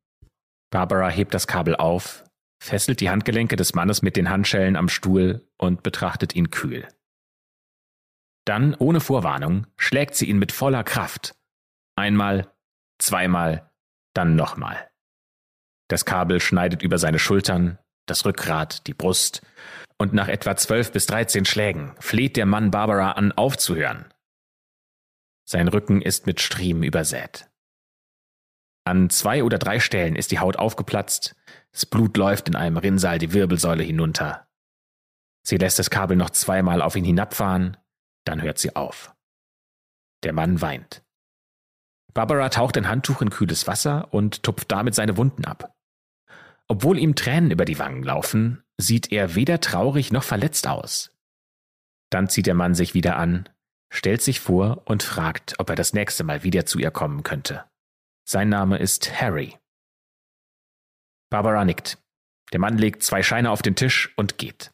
[0.71, 2.23] Barbara hebt das Kabel auf,
[2.63, 6.87] fesselt die Handgelenke des Mannes mit den Handschellen am Stuhl und betrachtet ihn kühl.
[8.45, 11.35] Dann, ohne Vorwarnung, schlägt sie ihn mit voller Kraft.
[11.95, 12.53] Einmal,
[12.99, 13.69] zweimal,
[14.17, 14.89] dann nochmal.
[15.87, 17.77] Das Kabel schneidet über seine Schultern,
[18.07, 19.41] das Rückgrat, die Brust,
[19.97, 24.13] und nach etwa zwölf bis dreizehn Schlägen fleht der Mann Barbara an, aufzuhören.
[25.45, 27.49] Sein Rücken ist mit Striemen übersät.
[28.85, 31.35] An zwei oder drei Stellen ist die Haut aufgeplatzt,
[31.71, 34.47] das Blut läuft in einem Rinnsal die Wirbelsäule hinunter.
[35.43, 37.77] Sie lässt das Kabel noch zweimal auf ihn hinabfahren,
[38.25, 39.13] dann hört sie auf.
[40.23, 41.03] Der Mann weint.
[42.17, 45.75] Barbara taucht ein Handtuch in kühles Wasser und tupft damit seine Wunden ab.
[46.67, 51.15] Obwohl ihm Tränen über die Wangen laufen, sieht er weder traurig noch verletzt aus.
[52.09, 53.47] Dann zieht der Mann sich wieder an,
[53.93, 57.65] stellt sich vor und fragt, ob er das nächste Mal wieder zu ihr kommen könnte.
[58.27, 59.55] Sein Name ist Harry.
[61.29, 61.99] Barbara nickt.
[62.51, 64.71] Der Mann legt zwei Scheine auf den Tisch und geht.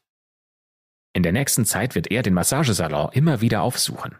[1.11, 4.15] In der nächsten Zeit wird er den Massagesalon immer wieder aufsuchen.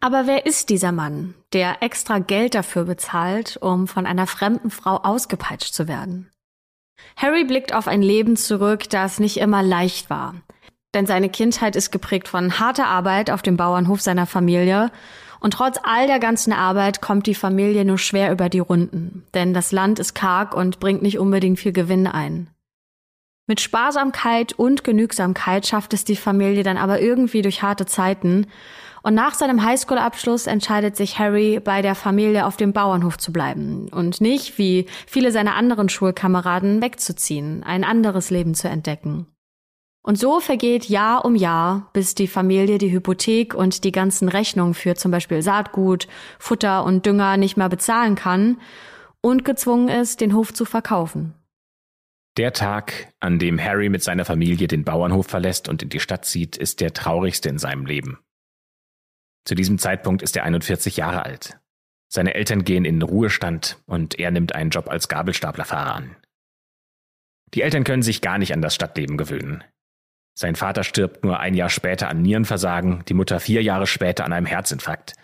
[0.00, 4.96] Aber wer ist dieser Mann, der extra Geld dafür bezahlt, um von einer fremden Frau
[4.98, 6.30] ausgepeitscht zu werden?
[7.16, 10.34] Harry blickt auf ein Leben zurück, das nicht immer leicht war.
[10.94, 14.90] Denn seine Kindheit ist geprägt von harter Arbeit auf dem Bauernhof seiner Familie.
[15.40, 19.26] Und trotz all der ganzen Arbeit kommt die Familie nur schwer über die Runden.
[19.34, 22.48] Denn das Land ist karg und bringt nicht unbedingt viel Gewinn ein.
[23.46, 28.46] Mit Sparsamkeit und Genügsamkeit schafft es die Familie dann aber irgendwie durch harte Zeiten
[29.06, 33.88] und nach seinem Highschool-Abschluss entscheidet sich Harry, bei der Familie auf dem Bauernhof zu bleiben
[33.92, 39.28] und nicht, wie viele seiner anderen Schulkameraden, wegzuziehen, ein anderes Leben zu entdecken.
[40.02, 44.74] Und so vergeht Jahr um Jahr, bis die Familie die Hypothek und die ganzen Rechnungen
[44.74, 46.08] für zum Beispiel Saatgut,
[46.40, 48.58] Futter und Dünger nicht mehr bezahlen kann
[49.20, 51.32] und gezwungen ist, den Hof zu verkaufen.
[52.38, 56.24] Der Tag, an dem Harry mit seiner Familie den Bauernhof verlässt und in die Stadt
[56.24, 58.18] zieht, ist der traurigste in seinem Leben.
[59.46, 61.58] Zu diesem Zeitpunkt ist er 41 Jahre alt.
[62.08, 66.16] Seine Eltern gehen in Ruhestand und er nimmt einen Job als Gabelstaplerfahrer an.
[67.54, 69.62] Die Eltern können sich gar nicht an das Stadtleben gewöhnen.
[70.34, 74.32] Sein Vater stirbt nur ein Jahr später an Nierenversagen, die Mutter vier Jahre später an
[74.32, 75.14] einem Herzinfarkt.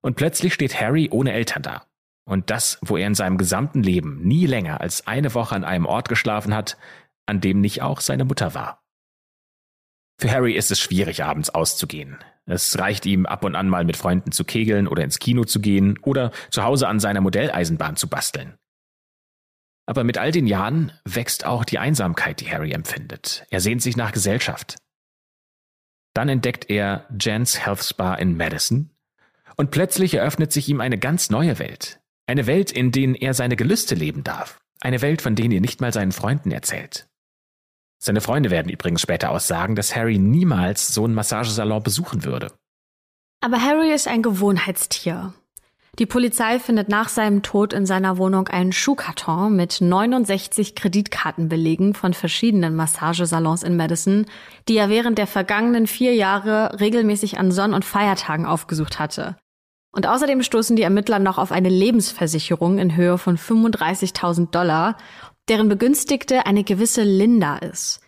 [0.00, 1.86] Und plötzlich steht Harry ohne Eltern da.
[2.24, 5.86] Und das, wo er in seinem gesamten Leben nie länger als eine Woche an einem
[5.86, 6.76] Ort geschlafen hat,
[7.26, 8.82] an dem nicht auch seine Mutter war.
[10.20, 12.18] Für Harry ist es schwierig, abends auszugehen.
[12.48, 15.60] Es reicht ihm ab und an mal mit Freunden zu kegeln oder ins Kino zu
[15.60, 18.54] gehen oder zu Hause an seiner Modelleisenbahn zu basteln.
[19.86, 23.44] Aber mit all den Jahren wächst auch die Einsamkeit, die Harry empfindet.
[23.50, 24.76] Er sehnt sich nach Gesellschaft.
[26.14, 28.90] Dann entdeckt er Jans Health Spa in Madison
[29.56, 32.00] und plötzlich eröffnet sich ihm eine ganz neue Welt.
[32.26, 34.58] Eine Welt, in der er seine Gelüste leben darf.
[34.80, 37.07] Eine Welt, von der er nicht mal seinen Freunden erzählt.
[37.98, 42.52] Seine Freunde werden übrigens später aussagen, dass Harry niemals so einen Massagesalon besuchen würde.
[43.40, 45.34] Aber Harry ist ein Gewohnheitstier.
[45.98, 52.14] Die Polizei findet nach seinem Tod in seiner Wohnung einen Schuhkarton mit 69 Kreditkartenbelegen von
[52.14, 54.26] verschiedenen Massagesalons in Madison,
[54.68, 59.36] die er während der vergangenen vier Jahre regelmäßig an Sonn- und Feiertagen aufgesucht hatte.
[59.90, 64.96] Und außerdem stoßen die Ermittler noch auf eine Lebensversicherung in Höhe von 35.000 Dollar
[65.48, 68.00] deren Begünstigte eine gewisse Linda ist.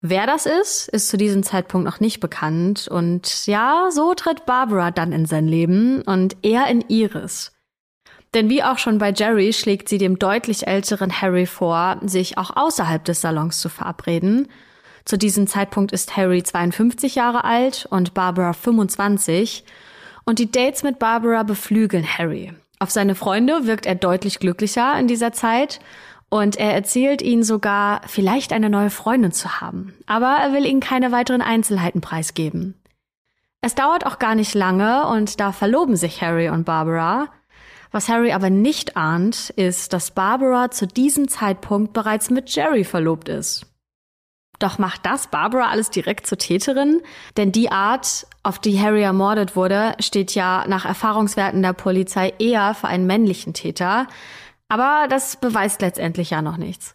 [0.00, 2.86] Wer das ist, ist zu diesem Zeitpunkt noch nicht bekannt.
[2.86, 7.52] Und ja, so tritt Barbara dann in sein Leben und er in ihres.
[8.34, 12.54] Denn wie auch schon bei Jerry schlägt sie dem deutlich älteren Harry vor, sich auch
[12.56, 14.48] außerhalb des Salons zu verabreden.
[15.04, 19.64] Zu diesem Zeitpunkt ist Harry 52 Jahre alt und Barbara 25.
[20.24, 22.52] Und die Dates mit Barbara beflügeln Harry.
[22.78, 25.80] Auf seine Freunde wirkt er deutlich glücklicher in dieser Zeit
[26.30, 29.94] und er erzählt ihnen sogar, vielleicht eine neue Freundin zu haben.
[30.06, 32.74] Aber er will ihnen keine weiteren Einzelheiten preisgeben.
[33.60, 37.28] Es dauert auch gar nicht lange und da verloben sich Harry und Barbara.
[37.90, 43.28] Was Harry aber nicht ahnt, ist, dass Barbara zu diesem Zeitpunkt bereits mit Jerry verlobt
[43.28, 43.66] ist.
[44.58, 47.00] Doch macht das Barbara alles direkt zur Täterin?
[47.36, 52.74] Denn die Art, auf die Harry ermordet wurde, steht ja nach Erfahrungswerten der Polizei eher
[52.74, 54.08] für einen männlichen Täter.
[54.68, 56.94] Aber das beweist letztendlich ja noch nichts.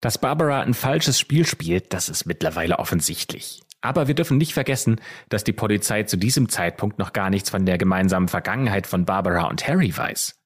[0.00, 3.62] Dass Barbara ein falsches Spiel spielt, das ist mittlerweile offensichtlich.
[3.80, 7.66] Aber wir dürfen nicht vergessen, dass die Polizei zu diesem Zeitpunkt noch gar nichts von
[7.66, 10.38] der gemeinsamen Vergangenheit von Barbara und Harry weiß.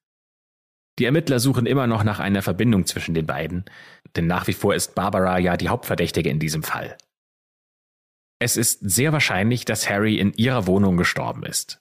[0.98, 3.64] Die Ermittler suchen immer noch nach einer Verbindung zwischen den beiden,
[4.16, 6.98] denn nach wie vor ist Barbara ja die Hauptverdächtige in diesem Fall.
[8.38, 11.80] Es ist sehr wahrscheinlich, dass Harry in ihrer Wohnung gestorben ist.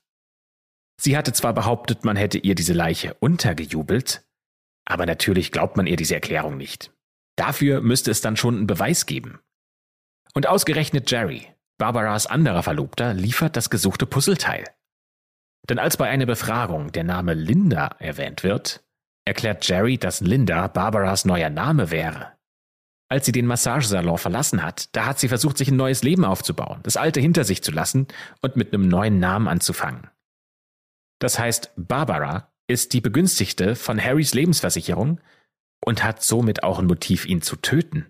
[0.99, 4.28] Sie hatte zwar behauptet, man hätte ihr diese Leiche untergejubelt,
[4.89, 6.91] aber natürlich glaubt man ihr diese Erklärung nicht.
[7.37, 9.39] Dafür müsste es dann schon einen Beweis geben.
[10.33, 11.47] Und ausgerechnet Jerry,
[11.77, 14.65] Barbaras anderer Verlobter, liefert das gesuchte Puzzleteil.
[15.69, 18.83] Denn als bei einer Befragung der Name Linda erwähnt wird,
[19.25, 22.33] erklärt Jerry, dass Linda Barbaras neuer Name wäre.
[23.11, 26.79] Als sie den Massagesalon verlassen hat, da hat sie versucht, sich ein neues Leben aufzubauen,
[26.83, 28.07] das alte hinter sich zu lassen
[28.41, 30.09] und mit einem neuen Namen anzufangen.
[31.19, 35.19] Das heißt, Barbara ist die Begünstigte von Harrys Lebensversicherung
[35.83, 38.05] und hat somit auch ein Motiv, ihn zu töten.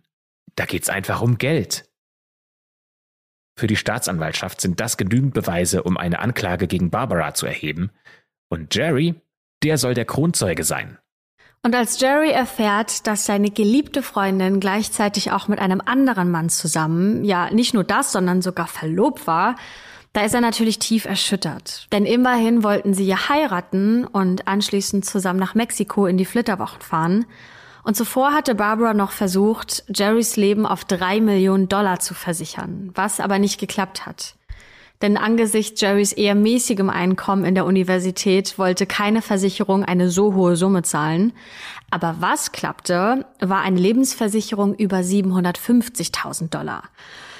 [0.55, 1.89] Da geht's einfach um Geld.
[3.57, 7.91] Für die Staatsanwaltschaft sind das genügend Beweise, um eine Anklage gegen Barbara zu erheben.
[8.49, 9.15] Und Jerry,
[9.63, 10.97] der soll der Kronzeuge sein.
[11.63, 17.23] Und als Jerry erfährt, dass seine geliebte Freundin gleichzeitig auch mit einem anderen Mann zusammen,
[17.25, 19.55] ja nicht nur das, sondern sogar verlobt war,
[20.13, 21.87] Da ist er natürlich tief erschüttert.
[21.91, 27.25] Denn immerhin wollten sie ja heiraten und anschließend zusammen nach Mexiko in die Flitterwochen fahren.
[27.83, 33.19] Und zuvor hatte Barbara noch versucht, Jerrys Leben auf drei Millionen Dollar zu versichern, was
[33.19, 34.35] aber nicht geklappt hat.
[35.01, 40.57] Denn angesichts Jerrys eher mäßigem Einkommen in der Universität wollte keine Versicherung eine so hohe
[40.57, 41.31] Summe zahlen.
[41.89, 46.83] Aber was klappte, war eine Lebensversicherung über 750.000 Dollar.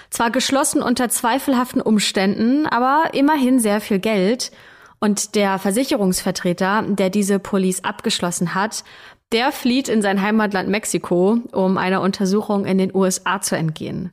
[0.10, 4.52] Zwar geschlossen unter zweifelhaften Umständen, aber immerhin sehr viel Geld.
[5.00, 8.84] Und der Versicherungsvertreter, der diese Police abgeschlossen hat,
[9.32, 14.12] der flieht in sein Heimatland Mexiko, um einer Untersuchung in den USA zu entgehen.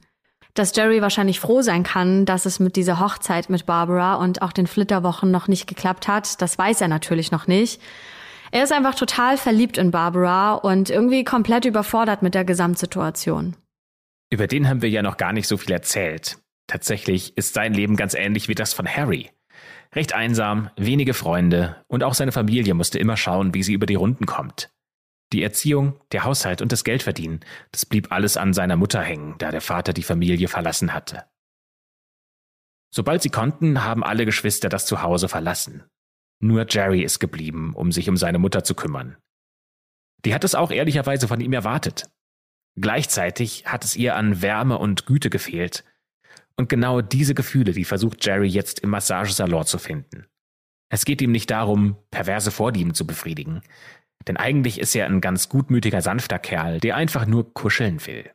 [0.54, 4.52] Dass Jerry wahrscheinlich froh sein kann, dass es mit dieser Hochzeit mit Barbara und auch
[4.52, 7.80] den Flitterwochen noch nicht geklappt hat, das weiß er natürlich noch nicht.
[8.52, 13.56] Er ist einfach total verliebt in Barbara und irgendwie komplett überfordert mit der Gesamtsituation.
[14.30, 16.38] Über den haben wir ja noch gar nicht so viel erzählt.
[16.66, 19.30] Tatsächlich ist sein Leben ganz ähnlich wie das von Harry.
[19.94, 23.94] Recht einsam, wenige Freunde und auch seine Familie musste immer schauen, wie sie über die
[23.94, 24.70] Runden kommt.
[25.32, 27.40] Die Erziehung, der Haushalt und das Geldverdienen,
[27.72, 31.24] das blieb alles an seiner Mutter hängen, da der Vater die Familie verlassen hatte.
[32.92, 35.84] Sobald sie konnten, haben alle Geschwister das Zuhause verlassen.
[36.40, 39.16] Nur Jerry ist geblieben, um sich um seine Mutter zu kümmern.
[40.24, 42.08] Die hat es auch ehrlicherweise von ihm erwartet.
[42.78, 45.84] Gleichzeitig hat es ihr an Wärme und Güte gefehlt.
[46.56, 50.26] Und genau diese Gefühle, die versucht Jerry jetzt im Massagesalon zu finden.
[50.88, 53.62] Es geht ihm nicht darum, perverse Vorlieben zu befriedigen.
[54.26, 58.30] Denn eigentlich ist er ein ganz gutmütiger, sanfter Kerl, der einfach nur kuscheln will.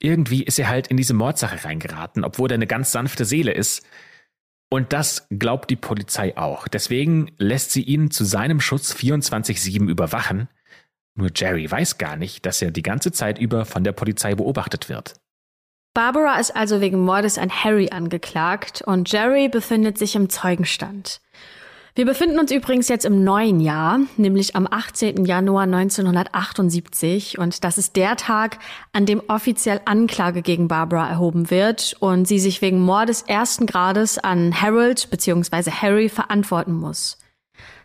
[0.00, 3.86] Irgendwie ist er halt in diese Mordsache reingeraten, obwohl er eine ganz sanfte Seele ist.
[4.68, 6.68] Und das glaubt die Polizei auch.
[6.68, 10.48] Deswegen lässt sie ihn zu seinem Schutz 24-7 überwachen
[11.16, 14.88] nur Jerry weiß gar nicht, dass er die ganze Zeit über von der Polizei beobachtet
[14.88, 15.14] wird.
[15.94, 21.20] Barbara ist also wegen Mordes an Harry angeklagt und Jerry befindet sich im Zeugenstand.
[21.94, 25.24] Wir befinden uns übrigens jetzt im neuen Jahr, nämlich am 18.
[25.24, 28.58] Januar 1978 und das ist der Tag,
[28.92, 34.18] an dem offiziell Anklage gegen Barbara erhoben wird und sie sich wegen Mordes ersten Grades
[34.18, 35.70] an Harold bzw.
[35.70, 37.16] Harry verantworten muss.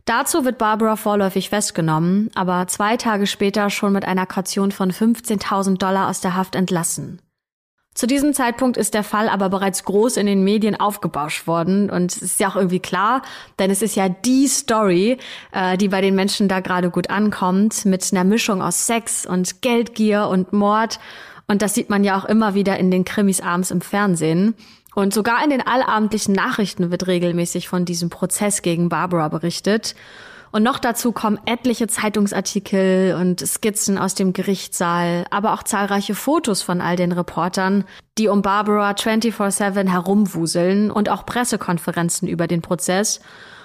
[0.05, 5.77] Dazu wird Barbara vorläufig festgenommen, aber zwei Tage später schon mit einer Kaution von 15.000
[5.77, 7.21] Dollar aus der Haft entlassen.
[7.93, 12.15] Zu diesem Zeitpunkt ist der Fall aber bereits groß in den Medien aufgebauscht worden und
[12.15, 13.21] es ist ja auch irgendwie klar,
[13.59, 15.17] denn es ist ja die Story,
[15.51, 19.61] äh, die bei den Menschen da gerade gut ankommt, mit einer Mischung aus Sex und
[19.61, 20.99] Geldgier und Mord
[21.51, 24.55] und das sieht man ja auch immer wieder in den Krimis abends im Fernsehen.
[24.93, 29.95] Und sogar in den allabendlichen Nachrichten wird regelmäßig von diesem Prozess gegen Barbara berichtet.
[30.51, 36.61] Und noch dazu kommen etliche Zeitungsartikel und Skizzen aus dem Gerichtssaal, aber auch zahlreiche Fotos
[36.61, 37.85] von all den Reportern,
[38.17, 43.21] die um Barbara 24-7 herumwuseln und auch Pressekonferenzen über den Prozess.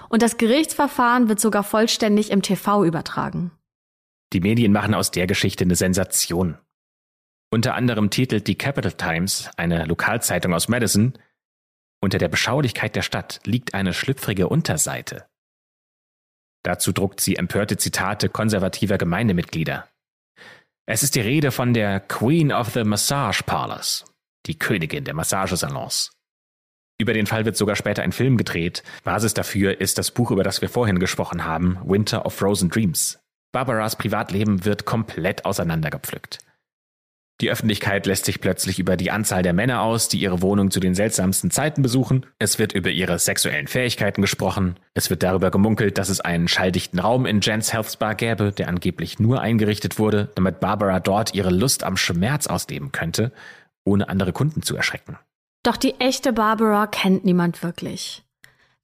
[0.08, 3.50] Und das Gerichtsverfahren wird sogar vollständig im TV übertragen.
[4.32, 6.56] Die Medien machen aus der Geschichte eine Sensation.
[7.50, 11.16] Unter anderem titelt die Capital Times, eine Lokalzeitung aus Madison,
[12.00, 15.26] unter der Beschaulichkeit der Stadt liegt eine schlüpfrige Unterseite.
[16.64, 19.88] Dazu druckt sie empörte Zitate konservativer Gemeindemitglieder.
[20.87, 24.04] Es ist die Rede von der Queen of the Massage Parlors,
[24.46, 26.12] die Königin der Massagesalons.
[26.98, 28.82] Über den Fall wird sogar später ein Film gedreht.
[29.04, 33.18] Basis dafür ist das Buch, über das wir vorhin gesprochen haben, Winter of Frozen Dreams.
[33.52, 36.38] Barbaras Privatleben wird komplett auseinandergepflückt.
[37.42, 40.81] Die Öffentlichkeit lässt sich plötzlich über die Anzahl der Männer aus, die ihre Wohnung zu
[40.81, 42.25] den seltsamsten Zeiten besuchen.
[42.38, 44.77] Es wird über ihre sexuellen Fähigkeiten gesprochen.
[44.94, 48.68] Es wird darüber gemunkelt, dass es einen schalldichten Raum in Jens Health Spa gäbe, der
[48.68, 53.33] angeblich nur eingerichtet wurde, damit Barbara dort ihre Lust am Schmerz ausleben könnte,
[53.85, 55.18] ohne andere Kunden zu erschrecken.
[55.62, 58.22] Doch die echte Barbara kennt niemand wirklich.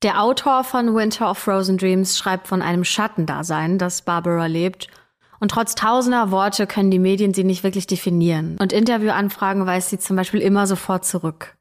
[0.02, 4.88] Der Autor von Winter of Frozen Dreams schreibt von einem Schattendasein, das Barbara lebt–
[5.42, 8.56] und trotz tausender Worte können die Medien sie nicht wirklich definieren.
[8.60, 11.56] Und Interviewanfragen weist sie zum Beispiel immer sofort zurück.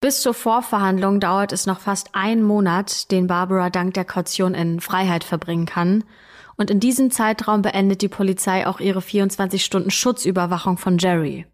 [0.00, 4.80] Bis zur Vorverhandlung dauert es noch fast einen Monat, den Barbara dank der Kaution in
[4.80, 6.04] Freiheit verbringen kann.
[6.56, 11.44] Und in diesem Zeitraum beendet die Polizei auch ihre 24 Stunden Schutzüberwachung von Jerry.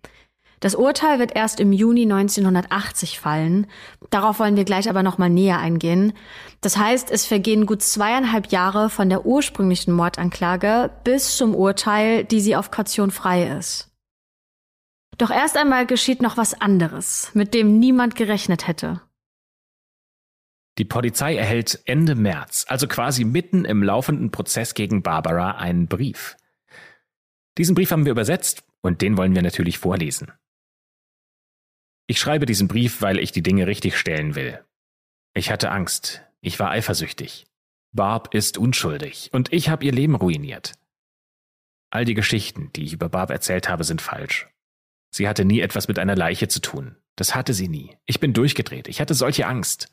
[0.60, 3.66] Das Urteil wird erst im Juni 1980 fallen.
[4.10, 6.14] Darauf wollen wir gleich aber noch mal näher eingehen.
[6.60, 12.40] Das heißt, es vergehen gut zweieinhalb Jahre von der ursprünglichen Mordanklage bis zum Urteil, die
[12.40, 13.90] sie auf Kaution frei ist.
[15.18, 19.00] Doch erst einmal geschieht noch was anderes, mit dem niemand gerechnet hätte.
[20.78, 26.36] Die Polizei erhält Ende März, also quasi mitten im laufenden Prozess gegen Barbara, einen Brief.
[27.56, 30.32] Diesen Brief haben wir übersetzt und den wollen wir natürlich vorlesen.
[32.06, 34.64] Ich schreibe diesen Brief, weil ich die Dinge richtig stellen will.
[35.34, 36.22] Ich hatte Angst.
[36.40, 37.46] Ich war eifersüchtig.
[37.92, 40.74] Barb ist unschuldig und ich habe ihr Leben ruiniert.
[41.90, 44.48] All die Geschichten, die ich über Barb erzählt habe, sind falsch.
[45.10, 46.96] Sie hatte nie etwas mit einer Leiche zu tun.
[47.16, 47.96] Das hatte sie nie.
[48.04, 48.88] Ich bin durchgedreht.
[48.88, 49.88] Ich hatte solche Angst.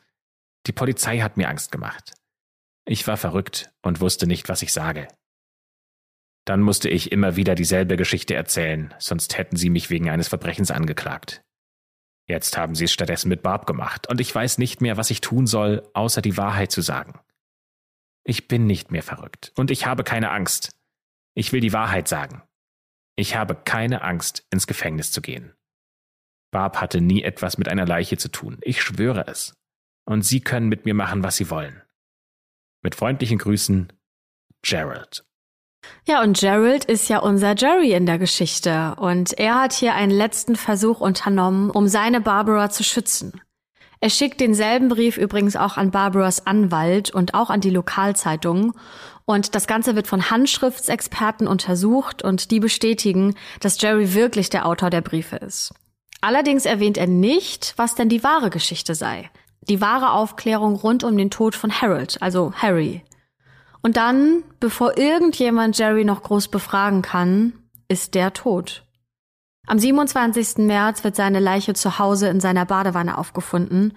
[0.68, 2.14] Die Polizei hat mir Angst gemacht.
[2.86, 5.08] Ich war verrückt und wusste nicht, was ich sage.
[6.46, 10.72] Dann musste ich immer wieder dieselbe Geschichte erzählen, sonst hätten sie mich wegen eines Verbrechens
[10.72, 11.42] angeklagt.
[12.28, 15.22] Jetzt haben sie es stattdessen mit Barb gemacht, und ich weiß nicht mehr, was ich
[15.22, 17.20] tun soll, außer die Wahrheit zu sagen.
[18.24, 20.76] Ich bin nicht mehr verrückt, und ich habe keine Angst.
[21.36, 22.44] Ich will die Wahrheit sagen.
[23.16, 25.54] Ich habe keine Angst, ins Gefängnis zu gehen.
[26.52, 29.56] Barb hatte nie etwas mit einer Leiche zu tun, ich schwöre es.
[30.06, 31.82] Und Sie können mit mir machen, was Sie wollen.
[32.82, 33.92] Mit freundlichen Grüßen,
[34.62, 35.26] Gerald.
[36.06, 38.96] Ja, und Gerald ist ja unser Jerry in der Geschichte.
[38.98, 43.42] Und er hat hier einen letzten Versuch unternommen, um seine Barbara zu schützen.
[44.00, 48.74] Er schickt denselben Brief übrigens auch an Barbaras Anwalt und auch an die Lokalzeitungen.
[49.24, 54.90] Und das Ganze wird von Handschriftsexperten untersucht und die bestätigen, dass Jerry wirklich der Autor
[54.90, 55.74] der Briefe ist.
[56.20, 59.30] Allerdings erwähnt er nicht, was denn die wahre Geschichte sei.
[59.70, 63.04] Die wahre Aufklärung rund um den Tod von Harold, also Harry.
[63.84, 67.54] Und dann, bevor irgendjemand Jerry noch groß befragen kann,
[67.90, 68.84] ist der tot.
[69.68, 70.66] Am 27.
[70.66, 73.94] März wird seine Leiche zu Hause in seiner Badewanne aufgefunden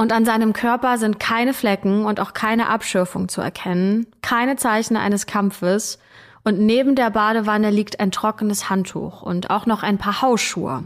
[0.00, 4.96] und an seinem Körper sind keine Flecken und auch keine Abschürfung zu erkennen, keine Zeichen
[4.96, 5.98] eines Kampfes
[6.44, 10.84] und neben der Badewanne liegt ein trockenes Handtuch und auch noch ein paar Hausschuhe.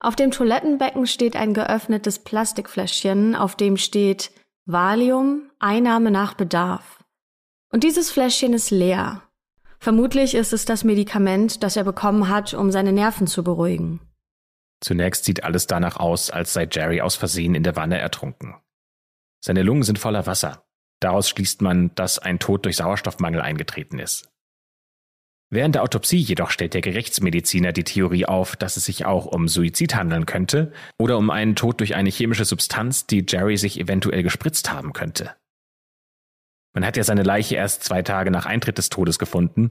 [0.00, 4.32] Auf dem Toilettenbecken steht ein geöffnetes Plastikfläschchen, auf dem steht
[4.66, 6.99] Valium, Einnahme nach Bedarf.
[7.70, 9.22] Und dieses Fläschchen ist leer.
[9.78, 14.00] Vermutlich ist es das Medikament, das er bekommen hat, um seine Nerven zu beruhigen.
[14.80, 18.56] Zunächst sieht alles danach aus, als sei Jerry aus Versehen in der Wanne ertrunken.
[19.42, 20.64] Seine Lungen sind voller Wasser.
[21.00, 24.28] Daraus schließt man, dass ein Tod durch Sauerstoffmangel eingetreten ist.
[25.52, 29.48] Während der Autopsie jedoch stellt der Gerichtsmediziner die Theorie auf, dass es sich auch um
[29.48, 34.22] Suizid handeln könnte oder um einen Tod durch eine chemische Substanz, die Jerry sich eventuell
[34.22, 35.34] gespritzt haben könnte.
[36.72, 39.70] Man hat ja seine Leiche erst zwei Tage nach Eintritt des Todes gefunden.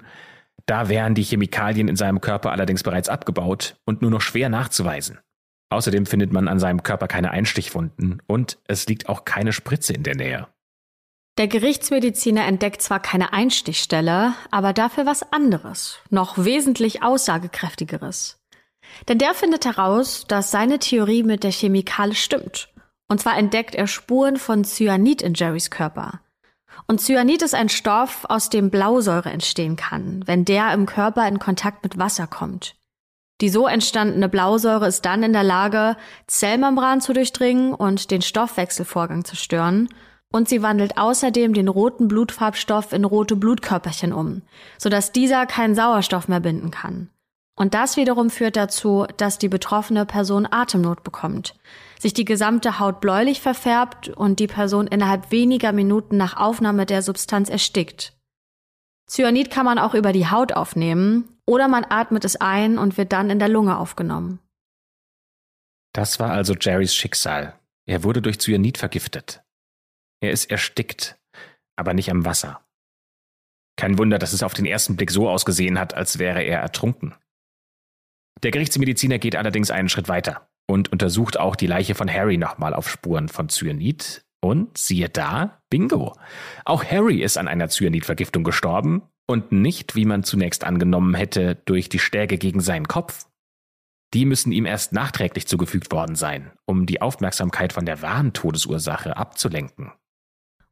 [0.66, 5.20] Da wären die Chemikalien in seinem Körper allerdings bereits abgebaut und nur noch schwer nachzuweisen.
[5.70, 10.04] Außerdem findet man an seinem Körper keine Einstichwunden und es liegt auch keine Spritze in
[10.04, 10.48] der Nähe.
[11.38, 18.42] Der Gerichtsmediziner entdeckt zwar keine Einstichstelle, aber dafür was anderes, noch wesentlich aussagekräftigeres.
[19.08, 22.74] Denn der findet heraus, dass seine Theorie mit der Chemikale stimmt.
[23.08, 26.20] Und zwar entdeckt er Spuren von Cyanid in Jerrys Körper.
[26.88, 31.40] Und Cyanid ist ein Stoff, aus dem Blausäure entstehen kann, wenn der im Körper in
[31.40, 32.76] Kontakt mit Wasser kommt.
[33.42, 35.96] Die so entstandene Blausäure ist dann in der Lage,
[36.28, 39.90] Zellmembran zu durchdringen und den Stoffwechselvorgang zu stören.
[40.32, 44.44] Und sie wandelt außerdem den roten Blutfarbstoff in rote Blutkörperchen um,
[44.78, 47.10] sodass dieser keinen Sauerstoff mehr binden kann.
[47.56, 51.56] Und das wiederum führt dazu, dass die betroffene Person Atemnot bekommt,
[52.00, 57.02] sich die gesamte Haut bläulich verfärbt und die Person innerhalb weniger Minuten nach Aufnahme der
[57.02, 58.18] Substanz erstickt.
[59.08, 63.12] Cyanid kann man auch über die Haut aufnehmen oder man atmet es ein und wird
[63.12, 64.40] dann in der Lunge aufgenommen.
[65.94, 67.60] Das war also Jerrys Schicksal.
[67.86, 69.44] Er wurde durch Cyanid vergiftet.
[70.22, 71.20] Er ist erstickt,
[71.76, 72.64] aber nicht am Wasser.
[73.76, 77.16] Kein Wunder, dass es auf den ersten Blick so ausgesehen hat, als wäre er ertrunken.
[78.44, 82.76] Der Gerichtsmediziner geht allerdings einen Schritt weiter und untersucht auch die Leiche von Harry nochmal
[82.76, 84.24] auf Spuren von Cyanid.
[84.42, 86.16] Und siehe da, bingo.
[86.64, 91.90] Auch Harry ist an einer Cyanidvergiftung gestorben und nicht, wie man zunächst angenommen hätte, durch
[91.90, 93.26] die Stäge gegen seinen Kopf.
[94.14, 99.18] Die müssen ihm erst nachträglich zugefügt worden sein, um die Aufmerksamkeit von der wahren Todesursache
[99.18, 99.92] abzulenken.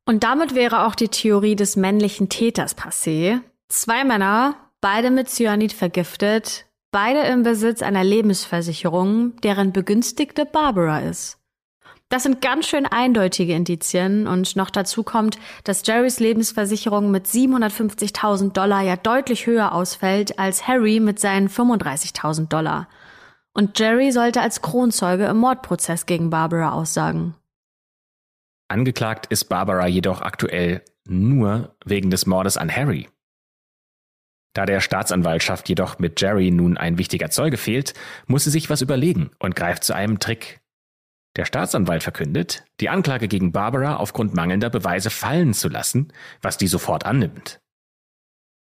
[0.05, 3.41] Und damit wäre auch die Theorie des männlichen Täters passé.
[3.67, 11.37] Zwei Männer, beide mit Cyanid vergiftet, beide im Besitz einer Lebensversicherung, deren Begünstigte Barbara ist.
[12.09, 18.53] Das sind ganz schön eindeutige Indizien und noch dazu kommt, dass Jerrys Lebensversicherung mit 750.000
[18.53, 22.87] Dollar ja deutlich höher ausfällt als Harry mit seinen 35.000 Dollar.
[23.53, 27.35] Und Jerry sollte als Kronzeuge im Mordprozess gegen Barbara aussagen.
[28.69, 33.09] Angeklagt ist Barbara jedoch aktuell nur wegen des Mordes an Harry.
[34.53, 37.93] Da der Staatsanwaltschaft jedoch mit Jerry nun ein wichtiger Zeuge fehlt,
[38.25, 40.59] muss sie sich was überlegen und greift zu einem Trick.
[41.35, 46.67] Der Staatsanwalt verkündet, die Anklage gegen Barbara aufgrund mangelnder Beweise fallen zu lassen, was die
[46.67, 47.61] sofort annimmt.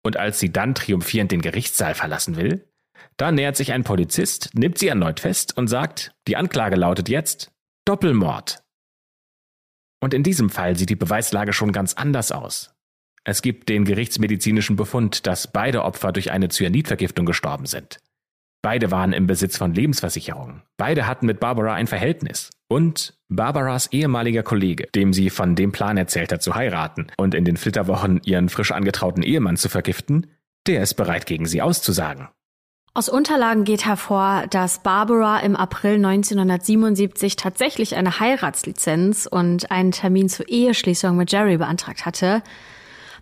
[0.03, 2.67] Und als sie dann triumphierend den Gerichtssaal verlassen will,
[3.17, 7.51] da nähert sich ein Polizist, nimmt sie erneut fest und sagt, die Anklage lautet jetzt
[7.85, 8.63] Doppelmord.
[10.01, 12.73] Und in diesem Fall sieht die Beweislage schon ganz anders aus.
[13.23, 17.99] Es gibt den gerichtsmedizinischen Befund, dass beide Opfer durch eine Cyanidvergiftung gestorben sind.
[18.63, 20.61] Beide waren im Besitz von Lebensversicherungen.
[20.77, 22.51] Beide hatten mit Barbara ein Verhältnis.
[22.67, 27.43] Und Barbaras ehemaliger Kollege, dem sie von dem Plan erzählt hat zu heiraten und in
[27.43, 30.27] den Flitterwochen ihren frisch angetrauten Ehemann zu vergiften,
[30.67, 32.29] der ist bereit gegen sie auszusagen.
[32.93, 40.29] Aus Unterlagen geht hervor, dass Barbara im April 1977 tatsächlich eine Heiratslizenz und einen Termin
[40.29, 42.43] zur Eheschließung mit Jerry beantragt hatte.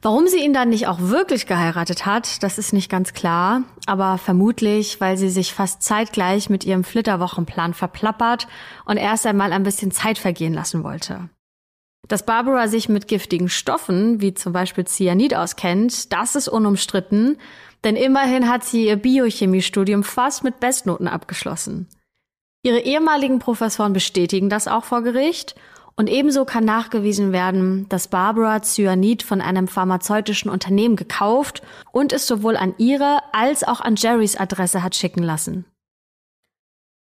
[0.01, 4.17] Warum sie ihn dann nicht auch wirklich geheiratet hat, das ist nicht ganz klar, aber
[4.17, 8.47] vermutlich, weil sie sich fast zeitgleich mit ihrem Flitterwochenplan verplappert
[8.85, 11.29] und erst einmal ein bisschen Zeit vergehen lassen wollte.
[12.07, 17.37] Dass Barbara sich mit giftigen Stoffen, wie zum Beispiel Cyanid, auskennt, das ist unumstritten,
[17.83, 21.87] denn immerhin hat sie ihr Biochemiestudium fast mit Bestnoten abgeschlossen.
[22.63, 25.55] Ihre ehemaligen Professoren bestätigen das auch vor Gericht
[25.99, 32.25] und ebenso kann nachgewiesen werden, dass Barbara Cyanid von einem pharmazeutischen Unternehmen gekauft und es
[32.25, 35.65] sowohl an ihre als auch an Jerrys Adresse hat schicken lassen.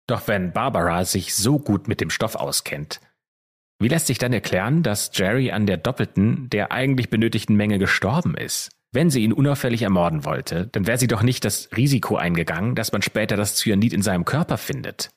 [0.06, 3.00] Doch wenn Barbara sich so gut mit dem Stoff auskennt,
[3.78, 8.36] wie lässt sich dann erklären, dass Jerry an der doppelten, der eigentlich benötigten Menge gestorben
[8.36, 8.68] ist?
[8.92, 12.92] Wenn sie ihn unauffällig ermorden wollte, dann wäre sie doch nicht das Risiko eingegangen, dass
[12.92, 15.08] man später das Cyanid in seinem Körper findet.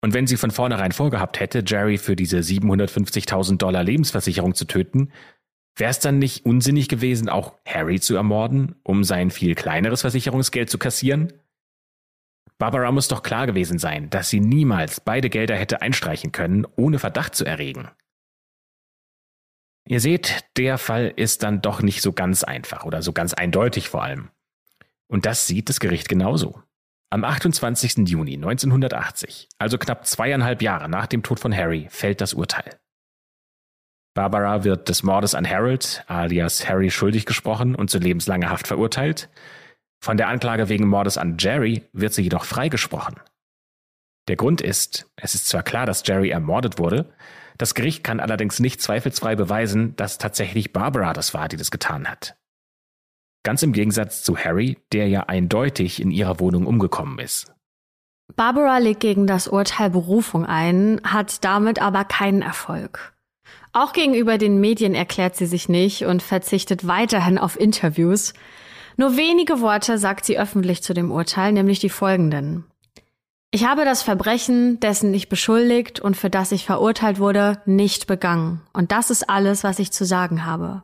[0.00, 5.12] Und wenn sie von vornherein vorgehabt hätte, Jerry für diese 750.000 Dollar Lebensversicherung zu töten,
[5.76, 10.70] wäre es dann nicht unsinnig gewesen, auch Harry zu ermorden, um sein viel kleineres Versicherungsgeld
[10.70, 11.32] zu kassieren?
[12.58, 16.98] Barbara muss doch klar gewesen sein, dass sie niemals beide Gelder hätte einstreichen können, ohne
[16.98, 17.88] Verdacht zu erregen.
[19.86, 23.88] Ihr seht, der Fall ist dann doch nicht so ganz einfach oder so ganz eindeutig
[23.88, 24.30] vor allem.
[25.06, 26.62] Und das sieht das Gericht genauso.
[27.10, 28.06] Am 28.
[28.06, 32.78] Juni 1980, also knapp zweieinhalb Jahre nach dem Tod von Harry, fällt das Urteil.
[34.14, 39.30] Barbara wird des Mordes an Harold, alias Harry, schuldig gesprochen und zu lebenslanger Haft verurteilt.
[40.04, 43.16] Von der Anklage wegen Mordes an Jerry wird sie jedoch freigesprochen.
[44.28, 47.14] Der Grund ist, es ist zwar klar, dass Jerry ermordet wurde,
[47.56, 52.06] das Gericht kann allerdings nicht zweifelsfrei beweisen, dass tatsächlich Barbara das war, die das getan
[52.06, 52.36] hat.
[53.42, 57.52] Ganz im Gegensatz zu Harry, der ja eindeutig in ihrer Wohnung umgekommen ist.
[58.36, 63.14] Barbara legt gegen das Urteil Berufung ein, hat damit aber keinen Erfolg.
[63.72, 68.34] Auch gegenüber den Medien erklärt sie sich nicht und verzichtet weiterhin auf Interviews.
[68.96, 72.64] Nur wenige Worte sagt sie öffentlich zu dem Urteil, nämlich die folgenden.
[73.50, 78.60] Ich habe das Verbrechen, dessen ich beschuldigt und für das ich verurteilt wurde, nicht begangen.
[78.74, 80.82] Und das ist alles, was ich zu sagen habe.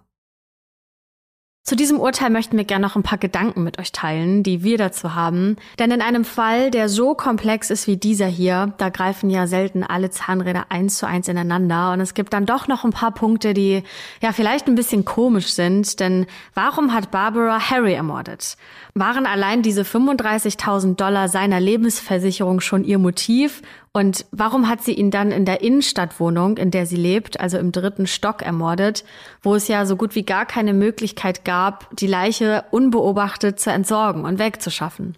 [1.66, 4.76] Zu diesem Urteil möchten wir gerne noch ein paar Gedanken mit euch teilen, die wir
[4.76, 5.56] dazu haben.
[5.78, 9.82] Denn in einem Fall, der so komplex ist wie dieser hier, da greifen ja selten
[9.82, 11.92] alle Zahnräder eins zu eins ineinander.
[11.92, 13.82] Und es gibt dann doch noch ein paar Punkte, die
[14.20, 16.00] ja vielleicht ein bisschen komisch sind.
[16.00, 18.58] Denn warum hat Barbara Harry ermordet?
[18.92, 23.62] Waren allein diese 35.000 Dollar seiner Lebensversicherung schon ihr Motiv?
[23.96, 27.70] Und warum hat sie ihn dann in der Innenstadtwohnung, in der sie lebt, also im
[27.70, 29.04] dritten Stock, ermordet,
[29.40, 34.24] wo es ja so gut wie gar keine Möglichkeit gab, die Leiche unbeobachtet zu entsorgen
[34.24, 35.16] und wegzuschaffen?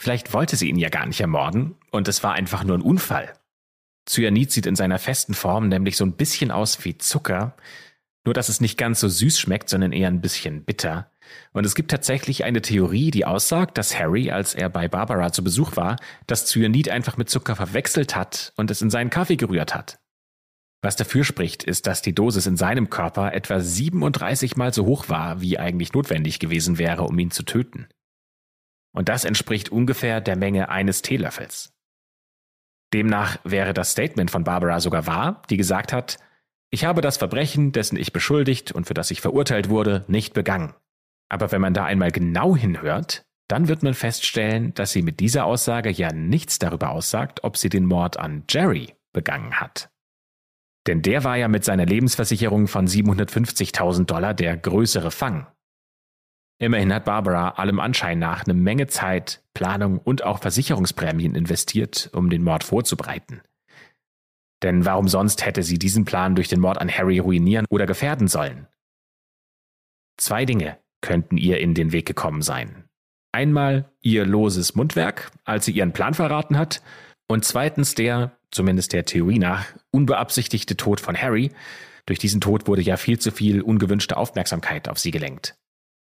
[0.00, 3.32] Vielleicht wollte sie ihn ja gar nicht ermorden und es war einfach nur ein Unfall.
[4.08, 7.56] Cyanid sieht in seiner festen Form nämlich so ein bisschen aus wie Zucker,
[8.24, 11.10] nur dass es nicht ganz so süß schmeckt, sondern eher ein bisschen bitter.
[11.52, 15.44] Und es gibt tatsächlich eine Theorie, die aussagt, dass Harry, als er bei Barbara zu
[15.44, 15.96] Besuch war,
[16.26, 19.98] das Cyanid einfach mit Zucker verwechselt hat und es in seinen Kaffee gerührt hat.
[20.80, 25.08] Was dafür spricht, ist, dass die Dosis in seinem Körper etwa 37 mal so hoch
[25.08, 27.88] war, wie eigentlich notwendig gewesen wäre, um ihn zu töten.
[28.92, 31.72] Und das entspricht ungefähr der Menge eines Teelöffels.
[32.94, 36.18] Demnach wäre das Statement von Barbara sogar wahr, die gesagt hat,
[36.70, 40.74] ich habe das Verbrechen, dessen ich beschuldigt und für das ich verurteilt wurde, nicht begangen.
[41.30, 45.46] Aber wenn man da einmal genau hinhört, dann wird man feststellen, dass sie mit dieser
[45.46, 49.90] Aussage ja nichts darüber aussagt, ob sie den Mord an Jerry begangen hat.
[50.86, 55.46] Denn der war ja mit seiner Lebensversicherung von 750.000 Dollar der größere Fang.
[56.60, 62.30] Immerhin hat Barbara allem Anschein nach eine Menge Zeit, Planung und auch Versicherungsprämien investiert, um
[62.30, 63.42] den Mord vorzubereiten.
[64.62, 68.28] Denn warum sonst hätte sie diesen Plan durch den Mord an Harry ruinieren oder gefährden
[68.28, 68.66] sollen?
[70.16, 72.84] Zwei Dinge könnten ihr in den Weg gekommen sein.
[73.32, 76.82] Einmal ihr loses Mundwerk, als sie ihren Plan verraten hat,
[77.28, 81.52] und zweitens der, zumindest der Theorie nach, unbeabsichtigte Tod von Harry.
[82.06, 85.54] Durch diesen Tod wurde ja viel zu viel ungewünschte Aufmerksamkeit auf sie gelenkt.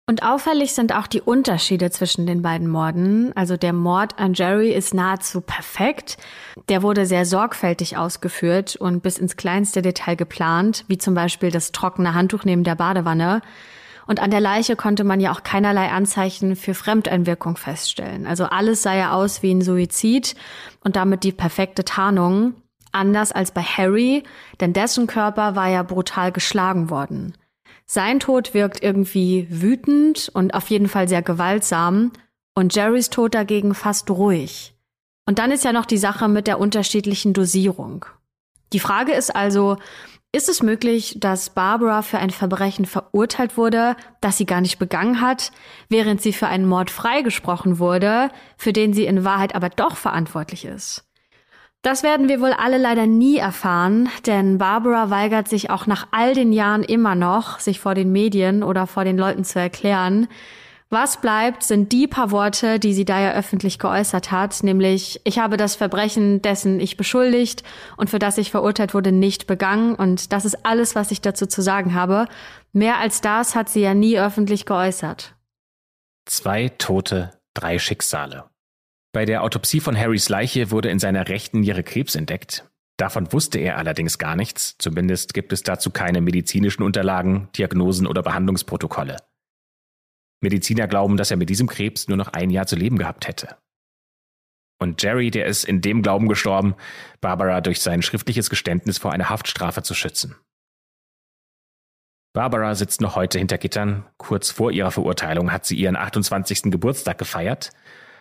[0.09, 3.31] Und auffällig sind auch die Unterschiede zwischen den beiden Morden.
[3.35, 6.17] Also der Mord an Jerry ist nahezu perfekt.
[6.67, 11.73] Der wurde sehr sorgfältig ausgeführt und bis ins kleinste Detail geplant, wie zum Beispiel das
[11.73, 13.43] trockene Handtuch neben der Badewanne.
[14.07, 18.25] Und an der Leiche konnte man ja auch keinerlei Anzeichen für Fremdeinwirkung feststellen.
[18.25, 20.33] Also alles sah ja aus wie ein Suizid
[20.83, 22.55] und damit die perfekte Tarnung.
[22.91, 24.23] Anders als bei Harry,
[24.59, 27.35] denn dessen Körper war ja brutal geschlagen worden.
[27.91, 32.11] Sein Tod wirkt irgendwie wütend und auf jeden Fall sehr gewaltsam
[32.53, 34.75] und Jerrys Tod dagegen fast ruhig.
[35.25, 38.05] Und dann ist ja noch die Sache mit der unterschiedlichen Dosierung.
[38.73, 39.77] Die Frage ist also,
[40.31, 45.19] ist es möglich, dass Barbara für ein Verbrechen verurteilt wurde, das sie gar nicht begangen
[45.19, 45.51] hat,
[45.89, 50.63] während sie für einen Mord freigesprochen wurde, für den sie in Wahrheit aber doch verantwortlich
[50.63, 51.08] ist?
[51.81, 56.33] Das werden wir wohl alle leider nie erfahren, denn Barbara weigert sich auch nach all
[56.33, 60.27] den Jahren immer noch, sich vor den Medien oder vor den Leuten zu erklären.
[60.89, 65.39] Was bleibt, sind die paar Worte, die sie da ja öffentlich geäußert hat, nämlich ich
[65.39, 67.63] habe das Verbrechen, dessen ich beschuldigt
[67.95, 71.45] und für das ich verurteilt wurde, nicht begangen und das ist alles, was ich dazu
[71.45, 72.25] zu sagen habe.
[72.73, 75.35] Mehr als das hat sie ja nie öffentlich geäußert.
[76.25, 78.45] Zwei Tote, drei Schicksale.
[79.11, 82.69] Bei der Autopsie von Harrys Leiche wurde in seiner rechten Niere Krebs entdeckt.
[82.97, 88.21] Davon wusste er allerdings gar nichts, zumindest gibt es dazu keine medizinischen Unterlagen, Diagnosen oder
[88.21, 89.17] Behandlungsprotokolle.
[90.41, 93.57] Mediziner glauben, dass er mit diesem Krebs nur noch ein Jahr zu leben gehabt hätte.
[94.79, 96.75] Und Jerry, der ist in dem Glauben gestorben,
[97.19, 100.35] Barbara durch sein schriftliches Geständnis vor einer Haftstrafe zu schützen.
[102.33, 104.05] Barbara sitzt noch heute hinter Gittern.
[104.17, 106.63] Kurz vor ihrer Verurteilung hat sie ihren 28.
[106.63, 107.71] Geburtstag gefeiert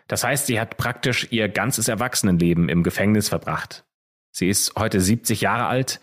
[0.09, 3.85] das heißt, sie hat praktisch ihr ganzes Erwachsenenleben im Gefängnis verbracht.
[4.33, 6.01] Sie ist heute 70 Jahre alt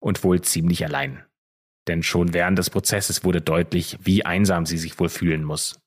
[0.00, 1.24] und wohl ziemlich allein.
[1.86, 5.78] Denn schon während des Prozesses wurde deutlich, wie einsam sie sich wohl fühlen muss.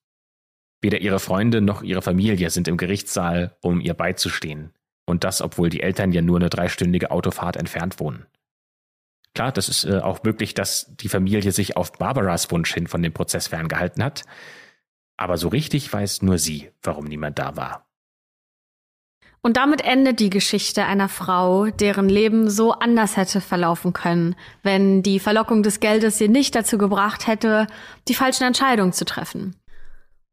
[0.81, 4.73] Weder ihre Freunde noch ihre Familie sind im Gerichtssaal, um ihr beizustehen.
[5.07, 8.27] Und das, obwohl die Eltern ja nur eine dreistündige Autofahrt entfernt wohnen.
[9.33, 13.01] Klar, das ist äh, auch möglich, dass die Familie sich auf Barbaras Wunsch hin von
[13.01, 14.23] dem Prozess ferngehalten hat.
[15.17, 17.87] Aber so richtig weiß nur sie, warum niemand da war.
[19.41, 25.03] Und damit endet die Geschichte einer Frau, deren Leben so anders hätte verlaufen können, wenn
[25.03, 27.67] die Verlockung des Geldes sie nicht dazu gebracht hätte,
[28.07, 29.55] die falschen Entscheidungen zu treffen.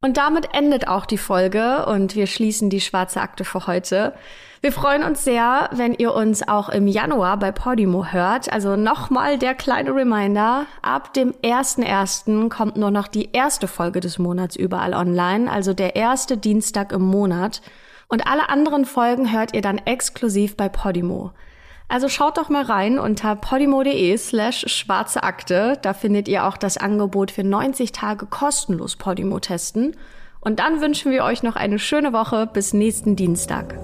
[0.04, 4.12] Und damit endet auch die Folge und wir schließen die schwarze Akte für heute.
[4.60, 8.52] Wir freuen uns sehr, wenn ihr uns auch im Januar bei Podimo hört.
[8.52, 10.66] Also nochmal der kleine Reminder.
[10.82, 12.50] Ab dem 1.1.
[12.50, 15.50] kommt nur noch die erste Folge des Monats überall online.
[15.50, 17.62] Also der erste Dienstag im Monat.
[18.08, 21.32] Und alle anderen Folgen hört ihr dann exklusiv bei Podimo.
[21.88, 25.78] Also schaut doch mal rein unter podimo.de slash schwarze Akte.
[25.82, 29.96] Da findet ihr auch das Angebot für 90 Tage kostenlos Podimo testen.
[30.40, 33.74] Und dann wünschen wir euch noch eine schöne Woche bis nächsten Dienstag.